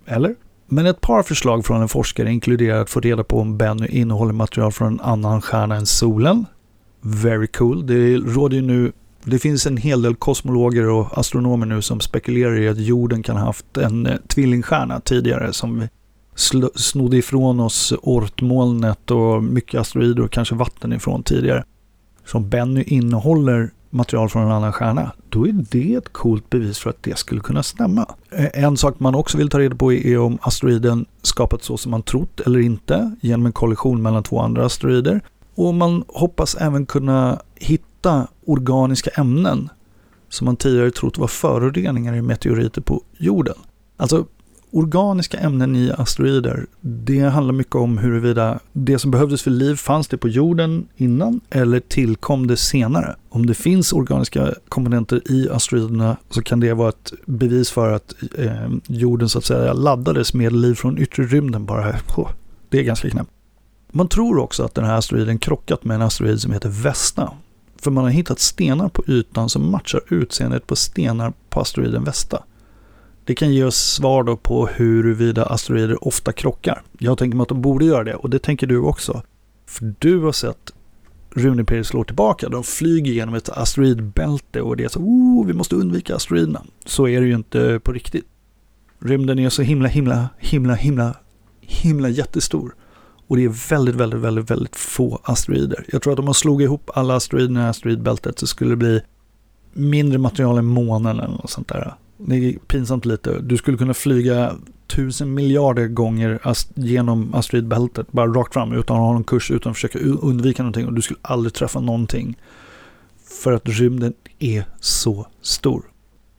Eller? 0.06 0.34
Men 0.66 0.86
ett 0.86 1.00
par 1.00 1.22
förslag 1.22 1.66
från 1.66 1.82
en 1.82 1.88
forskare 1.88 2.32
inkluderar 2.32 2.80
att 2.80 2.90
få 2.90 3.00
reda 3.00 3.24
på 3.24 3.40
om 3.40 3.58
Bennu 3.58 3.86
innehåller 3.86 4.32
material 4.32 4.72
från 4.72 4.92
en 4.92 5.00
annan 5.00 5.42
stjärna 5.42 5.76
än 5.76 5.86
solen. 5.86 6.46
Very 7.00 7.46
cool. 7.46 7.86
Det 7.86 8.16
råder 8.16 8.56
ju 8.56 8.62
nu 8.62 8.92
det 9.24 9.38
finns 9.38 9.66
en 9.66 9.76
hel 9.76 10.02
del 10.02 10.14
kosmologer 10.14 10.88
och 10.88 11.18
astronomer 11.18 11.66
nu 11.66 11.82
som 11.82 12.00
spekulerar 12.00 12.58
i 12.58 12.68
att 12.68 12.78
jorden 12.78 13.22
kan 13.22 13.36
ha 13.36 13.44
haft 13.44 13.76
en 13.76 14.06
eh, 14.06 14.16
tvillingstjärna 14.28 15.00
tidigare 15.00 15.52
som 15.52 15.88
snodde 16.74 17.16
ifrån 17.16 17.60
oss 17.60 17.92
Ortmolnet 18.02 19.10
och 19.10 19.44
mycket 19.44 19.80
asteroider 19.80 20.22
och 20.22 20.30
kanske 20.30 20.54
vatten 20.54 20.92
ifrån 20.92 21.22
tidigare. 21.22 21.64
Så 22.26 22.38
om 22.38 22.48
Benny 22.48 22.82
innehåller 22.82 23.70
material 23.90 24.28
från 24.28 24.42
en 24.42 24.52
annan 24.52 24.72
stjärna, 24.72 25.12
då 25.28 25.48
är 25.48 25.52
det 25.70 25.94
ett 25.94 26.12
coolt 26.12 26.50
bevis 26.50 26.78
för 26.78 26.90
att 26.90 27.02
det 27.02 27.18
skulle 27.18 27.40
kunna 27.40 27.62
stämma. 27.62 28.06
Eh, 28.30 28.64
en 28.64 28.76
sak 28.76 29.00
man 29.00 29.14
också 29.14 29.38
vill 29.38 29.48
ta 29.48 29.58
reda 29.58 29.76
på 29.76 29.92
är 29.92 30.18
om 30.18 30.38
asteroiden 30.42 31.06
skapats 31.22 31.66
så 31.66 31.76
som 31.76 31.90
man 31.90 32.02
trott 32.02 32.40
eller 32.40 32.58
inte 32.58 33.16
genom 33.20 33.46
en 33.46 33.52
kollision 33.52 34.02
mellan 34.02 34.22
två 34.22 34.40
andra 34.40 34.66
asteroider. 34.66 35.20
Och 35.54 35.74
man 35.74 36.04
hoppas 36.08 36.54
även 36.54 36.86
kunna 36.86 37.40
hitta 37.54 38.26
organiska 38.46 39.10
ämnen 39.10 39.68
som 40.28 40.44
man 40.44 40.56
tidigare 40.56 40.90
trott 40.90 41.18
var 41.18 41.26
föroreningar 41.26 42.14
i 42.14 42.22
meteoriter 42.22 42.80
på 42.80 43.02
jorden. 43.18 43.54
Alltså 43.96 44.26
organiska 44.74 45.38
ämnen 45.38 45.76
i 45.76 45.92
asteroider, 45.98 46.66
det 46.80 47.20
handlar 47.20 47.54
mycket 47.54 47.74
om 47.74 47.98
huruvida 47.98 48.58
det 48.72 48.98
som 48.98 49.10
behövdes 49.10 49.42
för 49.42 49.50
liv 49.50 49.74
fanns 49.76 50.08
det 50.08 50.16
på 50.16 50.28
jorden 50.28 50.88
innan 50.96 51.40
eller 51.50 51.80
tillkom 51.80 52.46
det 52.46 52.56
senare. 52.56 53.16
Om 53.28 53.46
det 53.46 53.54
finns 53.54 53.92
organiska 53.92 54.54
komponenter 54.68 55.32
i 55.32 55.48
asteroiderna 55.50 56.16
så 56.30 56.42
kan 56.42 56.60
det 56.60 56.72
vara 56.72 56.88
ett 56.88 57.12
bevis 57.24 57.70
för 57.70 57.92
att 57.92 58.14
eh, 58.38 58.70
jorden 58.86 59.28
så 59.28 59.38
att 59.38 59.44
säga 59.44 59.72
laddades 59.72 60.34
med 60.34 60.52
liv 60.52 60.74
från 60.74 60.98
yttre 60.98 61.22
rymden 61.22 61.66
bara. 61.66 61.96
Oh, 62.16 62.30
det 62.68 62.78
är 62.78 62.82
ganska 62.82 63.10
knäppt. 63.10 63.30
Man 63.92 64.08
tror 64.08 64.38
också 64.38 64.62
att 64.62 64.74
den 64.74 64.84
här 64.84 64.98
asteroiden 64.98 65.38
krockat 65.38 65.84
med 65.84 65.94
en 65.94 66.02
asteroid 66.02 66.40
som 66.40 66.52
heter 66.52 66.68
Vesta. 66.68 67.32
För 67.80 67.90
man 67.90 68.04
har 68.04 68.10
hittat 68.10 68.38
stenar 68.38 68.88
på 68.88 69.04
ytan 69.06 69.48
som 69.48 69.70
matchar 69.70 70.00
utseendet 70.08 70.66
på 70.66 70.76
stenar 70.76 71.32
på 71.50 71.60
asteroiden 71.60 72.04
Vesta. 72.04 72.42
Det 73.24 73.34
kan 73.34 73.54
ge 73.54 73.64
oss 73.64 73.76
svar 73.76 74.22
då 74.22 74.36
på 74.36 74.66
huruvida 74.66 75.44
asteroider 75.44 76.08
ofta 76.08 76.32
krockar. 76.32 76.82
Jag 76.98 77.18
tänker 77.18 77.36
mig 77.36 77.42
att 77.42 77.48
de 77.48 77.62
borde 77.62 77.84
göra 77.84 78.04
det 78.04 78.14
och 78.14 78.30
det 78.30 78.38
tänker 78.38 78.66
du 78.66 78.78
också. 78.78 79.22
För 79.66 79.94
du 79.98 80.18
har 80.18 80.32
sett 80.32 80.72
rymdimperiet 81.34 81.86
slå 81.86 82.04
tillbaka. 82.04 82.48
De 82.48 82.64
flyger 82.64 83.12
genom 83.12 83.34
ett 83.34 83.48
asteroidbälte 83.48 84.60
och 84.60 84.76
det 84.76 84.84
är 84.84 84.88
så 84.88 85.00
oh, 85.00 85.46
vi 85.46 85.52
måste 85.52 85.76
undvika 85.76 86.16
asteroiderna. 86.16 86.62
Så 86.84 87.08
är 87.08 87.20
det 87.20 87.26
ju 87.26 87.34
inte 87.34 87.80
på 87.84 87.92
riktigt. 87.92 88.24
Rymden 88.98 89.38
är 89.38 89.48
så 89.48 89.62
himla, 89.62 89.88
himla, 89.88 90.28
himla, 90.38 90.74
himla, 90.74 91.16
himla 91.60 92.08
jättestor. 92.08 92.74
Och 93.26 93.36
det 93.36 93.44
är 93.44 93.68
väldigt, 93.70 93.94
väldigt, 93.94 94.20
väldigt, 94.20 94.50
väldigt 94.50 94.76
få 94.76 95.20
asteroider. 95.22 95.84
Jag 95.88 96.02
tror 96.02 96.12
att 96.12 96.18
om 96.18 96.24
man 96.24 96.34
slog 96.34 96.62
ihop 96.62 96.90
alla 96.94 97.16
asteroiderna 97.16 97.66
i 97.66 97.68
asteroidbältet 97.68 98.38
så 98.38 98.46
skulle 98.46 98.70
det 98.70 98.76
bli 98.76 99.00
mindre 99.72 100.18
material 100.18 100.58
än 100.58 100.64
månen 100.64 101.18
eller 101.20 101.28
något 101.28 101.50
sånt 101.50 101.68
där. 101.68 101.94
Det 102.16 102.34
är 102.36 102.52
pinsamt 102.58 103.04
lite. 103.04 103.40
Du 103.40 103.56
skulle 103.56 103.76
kunna 103.76 103.94
flyga 103.94 104.52
tusen 104.86 105.34
miljarder 105.34 105.88
gånger 105.88 106.38
ast 106.42 106.70
genom 106.74 107.34
asteroidbältet, 107.34 108.12
bara 108.12 108.26
rakt 108.26 108.52
fram 108.52 108.72
utan 108.72 108.96
att 108.96 109.02
ha 109.02 109.12
någon 109.12 109.24
kurs, 109.24 109.50
utan 109.50 109.70
att 109.70 109.76
försöka 109.76 109.98
undvika 109.98 110.62
någonting 110.62 110.86
och 110.86 110.92
du 110.92 111.02
skulle 111.02 111.20
aldrig 111.22 111.54
träffa 111.54 111.80
någonting. 111.80 112.38
För 113.42 113.52
att 113.52 113.68
rymden 113.68 114.14
är 114.38 114.64
så 114.80 115.26
stor. 115.40 115.82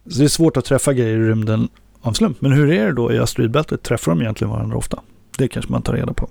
Så 0.10 0.20
det 0.20 0.26
är 0.26 0.30
svårt 0.30 0.58
att 0.58 0.66
träffa 0.66 0.94
grejer 0.94 1.18
i 1.18 1.30
rymden 1.30 1.68
av 2.02 2.14
slump. 2.14 2.42
Men 2.42 2.52
hur 2.52 2.72
är 2.72 2.86
det 2.86 2.94
då 2.94 3.14
i 3.14 3.20
asteroidbältet? 3.20 3.84
Träffar 3.84 4.12
de 4.12 4.22
egentligen 4.22 4.52
varandra 4.52 4.78
ofta? 4.78 5.00
Det 5.38 5.48
kanske 5.48 5.72
man 5.72 5.82
tar 5.82 5.94
reda 5.94 6.14
på. 6.14 6.30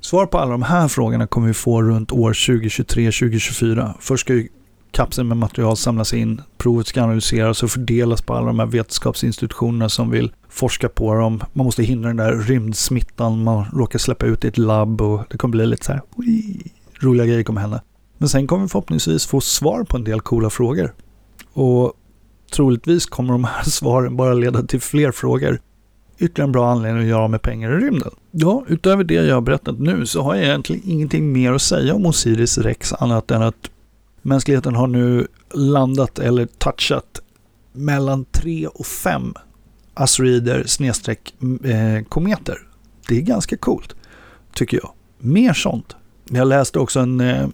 Svar 0.00 0.26
på 0.26 0.38
alla 0.38 0.50
de 0.50 0.62
här 0.62 0.88
frågorna 0.88 1.26
kommer 1.26 1.46
vi 1.46 1.54
få 1.54 1.82
runt 1.82 2.12
år 2.12 2.32
2023-2024. 2.32 3.92
Först 4.00 4.20
ska 4.20 4.34
ju 4.34 4.48
kapseln 4.92 5.28
med 5.28 5.36
material 5.36 5.76
samlas 5.76 6.14
in, 6.14 6.42
provet 6.58 6.86
ska 6.86 7.02
analyseras 7.02 7.62
och 7.62 7.70
fördelas 7.70 8.22
på 8.22 8.34
alla 8.34 8.46
de 8.46 8.58
här 8.58 8.66
vetenskapsinstitutionerna 8.66 9.88
som 9.88 10.10
vill 10.10 10.32
forska 10.48 10.88
på 10.88 11.14
dem. 11.14 11.42
Man 11.52 11.66
måste 11.66 11.82
hindra 11.82 12.08
den 12.08 12.16
där 12.16 12.32
rymdsmittan 12.32 13.42
man 13.42 13.64
råkar 13.72 13.98
släppa 13.98 14.26
ut 14.26 14.44
i 14.44 14.48
ett 14.48 14.58
labb 14.58 15.00
och 15.00 15.22
det 15.30 15.38
kommer 15.38 15.52
bli 15.52 15.66
lite 15.66 15.84
så 15.84 15.92
här, 15.92 16.02
ui, 16.16 16.62
roliga 17.00 17.26
grejer 17.26 17.42
kommer 17.42 17.60
hända. 17.60 17.80
Men 18.18 18.28
sen 18.28 18.46
kommer 18.46 18.62
vi 18.62 18.68
förhoppningsvis 18.68 19.26
få 19.26 19.40
svar 19.40 19.84
på 19.84 19.96
en 19.96 20.04
del 20.04 20.20
coola 20.20 20.50
frågor. 20.50 20.94
Och 21.52 21.92
troligtvis 22.52 23.06
kommer 23.06 23.32
de 23.32 23.44
här 23.44 23.62
svaren 23.64 24.16
bara 24.16 24.34
leda 24.34 24.62
till 24.62 24.80
fler 24.80 25.12
frågor. 25.12 25.60
ytterligare 26.18 26.48
en 26.48 26.52
bra 26.52 26.70
anledning 26.70 27.02
att 27.02 27.08
göra 27.08 27.28
med 27.28 27.42
pengar 27.42 27.72
i 27.72 27.84
rymden. 27.84 28.10
Ja, 28.30 28.64
utöver 28.68 29.04
det 29.04 29.14
jag 29.14 29.34
har 29.34 29.40
berättat 29.40 29.78
nu 29.78 30.06
så 30.06 30.22
har 30.22 30.34
jag 30.34 30.44
egentligen 30.44 30.82
ingenting 30.84 31.32
mer 31.32 31.52
att 31.52 31.62
säga 31.62 31.94
om 31.94 32.06
Osiris 32.06 32.58
Rex 32.58 32.92
annat 32.92 33.30
än 33.30 33.42
att 33.42 33.70
mänskligheten 34.22 34.74
har 34.74 34.86
nu 34.86 35.26
landat 35.54 36.18
eller 36.18 36.46
touchat 36.46 37.20
mellan 37.72 38.24
tre 38.24 38.66
och 38.66 38.86
fem 38.86 39.34
asteroider 39.94 40.64
snedstreck 40.66 41.34
eh, 41.64 42.04
kometer. 42.08 42.58
Det 43.08 43.16
är 43.16 43.20
ganska 43.20 43.56
coolt, 43.56 43.94
tycker 44.54 44.76
jag. 44.76 44.92
Mer 45.18 45.52
sånt. 45.52 45.96
Jag 46.30 46.48
läste 46.48 46.78
också 46.78 47.00
en, 47.00 47.20
eh, 47.20 47.48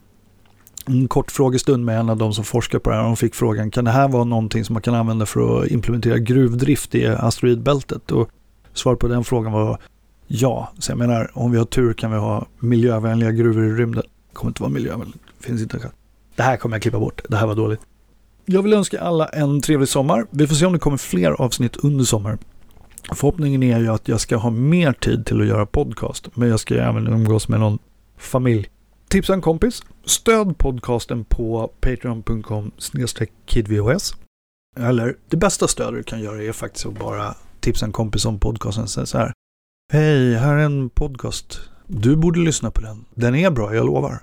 en 0.87 1.09
kort 1.09 1.31
frågestund 1.31 1.85
med 1.85 2.01
en 2.01 2.11
av 2.11 2.17
de 2.17 2.33
som 2.35 2.45
forskar 2.45 2.79
på 2.79 2.91
det 2.91 2.97
här. 2.97 3.03
De 3.03 3.17
fick 3.17 3.35
frågan, 3.35 3.71
kan 3.71 3.85
det 3.85 3.91
här 3.91 4.09
vara 4.09 4.25
någonting 4.25 4.65
som 4.65 4.73
man 4.73 4.83
kan 4.83 4.95
använda 4.95 5.27
för 5.27 5.63
att 5.63 5.71
implementera 5.71 6.19
gruvdrift 6.19 6.95
i 6.95 7.07
asteroidbältet? 7.07 8.11
Och 8.11 8.31
svaret 8.73 8.99
på 8.99 9.09
den 9.09 9.25
frågan 9.25 9.53
var 9.53 9.79
ja. 10.27 10.73
Så 10.79 10.91
jag 10.91 10.99
menar, 10.99 11.31
om 11.35 11.51
vi 11.51 11.59
har 11.59 11.65
tur 11.65 11.93
kan 11.93 12.11
vi 12.11 12.17
ha 12.17 12.47
miljövänliga 12.59 13.33
gruvor 13.33 13.67
i 13.67 13.71
rymden. 13.71 14.03
Det 14.03 14.35
kommer 14.35 14.51
inte 14.51 14.63
vara 14.63 14.73
miljövänligt. 14.73 15.19
Finns 15.41 15.63
inte. 15.63 15.77
en 15.77 15.83
chans. 15.83 15.95
Det 16.37 16.43
här 16.43 16.57
kommer 16.57 16.77
jag 16.77 16.83
klippa 16.83 16.99
bort. 16.99 17.23
Det 17.29 17.37
här 17.37 17.47
var 17.47 17.55
dåligt. 17.55 17.81
Jag 18.45 18.63
vill 18.63 18.73
önska 18.73 19.01
alla 19.01 19.27
en 19.27 19.61
trevlig 19.61 19.89
sommar. 19.89 20.27
Vi 20.31 20.47
får 20.47 20.55
se 20.55 20.67
om 20.67 20.73
det 20.73 20.79
kommer 20.79 20.97
fler 20.97 21.31
avsnitt 21.31 21.77
under 21.77 22.05
sommaren. 22.05 22.39
Förhoppningen 23.13 23.63
är 23.63 23.79
ju 23.79 23.89
att 23.89 24.09
jag 24.09 24.21
ska 24.21 24.37
ha 24.37 24.51
mer 24.51 24.93
tid 24.93 25.27
till 25.27 25.41
att 25.41 25.47
göra 25.47 25.67
podcast, 25.67 26.29
men 26.35 26.49
jag 26.49 26.61
ska 26.61 26.75
även 26.75 27.07
umgås 27.07 27.49
med 27.49 27.61
någon 27.61 27.79
familj. 28.19 28.71
Tipsa 29.09 29.35
en 29.35 29.41
kompis. 29.41 29.83
Stöd 30.05 30.59
podcasten 30.59 31.25
på 31.25 31.73
patreon.com 31.81 32.73
kidvhs. 33.47 34.15
Eller 34.77 35.17
det 35.29 35.37
bästa 35.37 35.69
stöd 35.69 35.95
du 35.95 36.03
kan 36.03 36.21
göra 36.21 36.43
är 36.43 36.53
faktiskt 36.53 36.87
att 36.87 36.99
bara 36.99 37.35
tipsa 37.61 37.87
en 37.87 37.93
kompis 37.93 38.27
om 38.27 38.39
podcasten. 38.39 38.89
Säg 38.89 39.07
så 39.07 39.19
här. 39.19 39.33
Hej, 39.93 40.35
här 40.35 40.55
är 40.57 40.65
en 40.65 40.91
podcast. 40.91 41.61
Du 41.87 42.17
borde 42.17 42.41
lyssna 42.41 42.71
på 42.71 42.81
den. 42.81 43.05
Den 43.15 43.35
är 43.35 43.51
bra, 43.51 43.75
jag 43.75 43.87
lovar. 43.87 44.23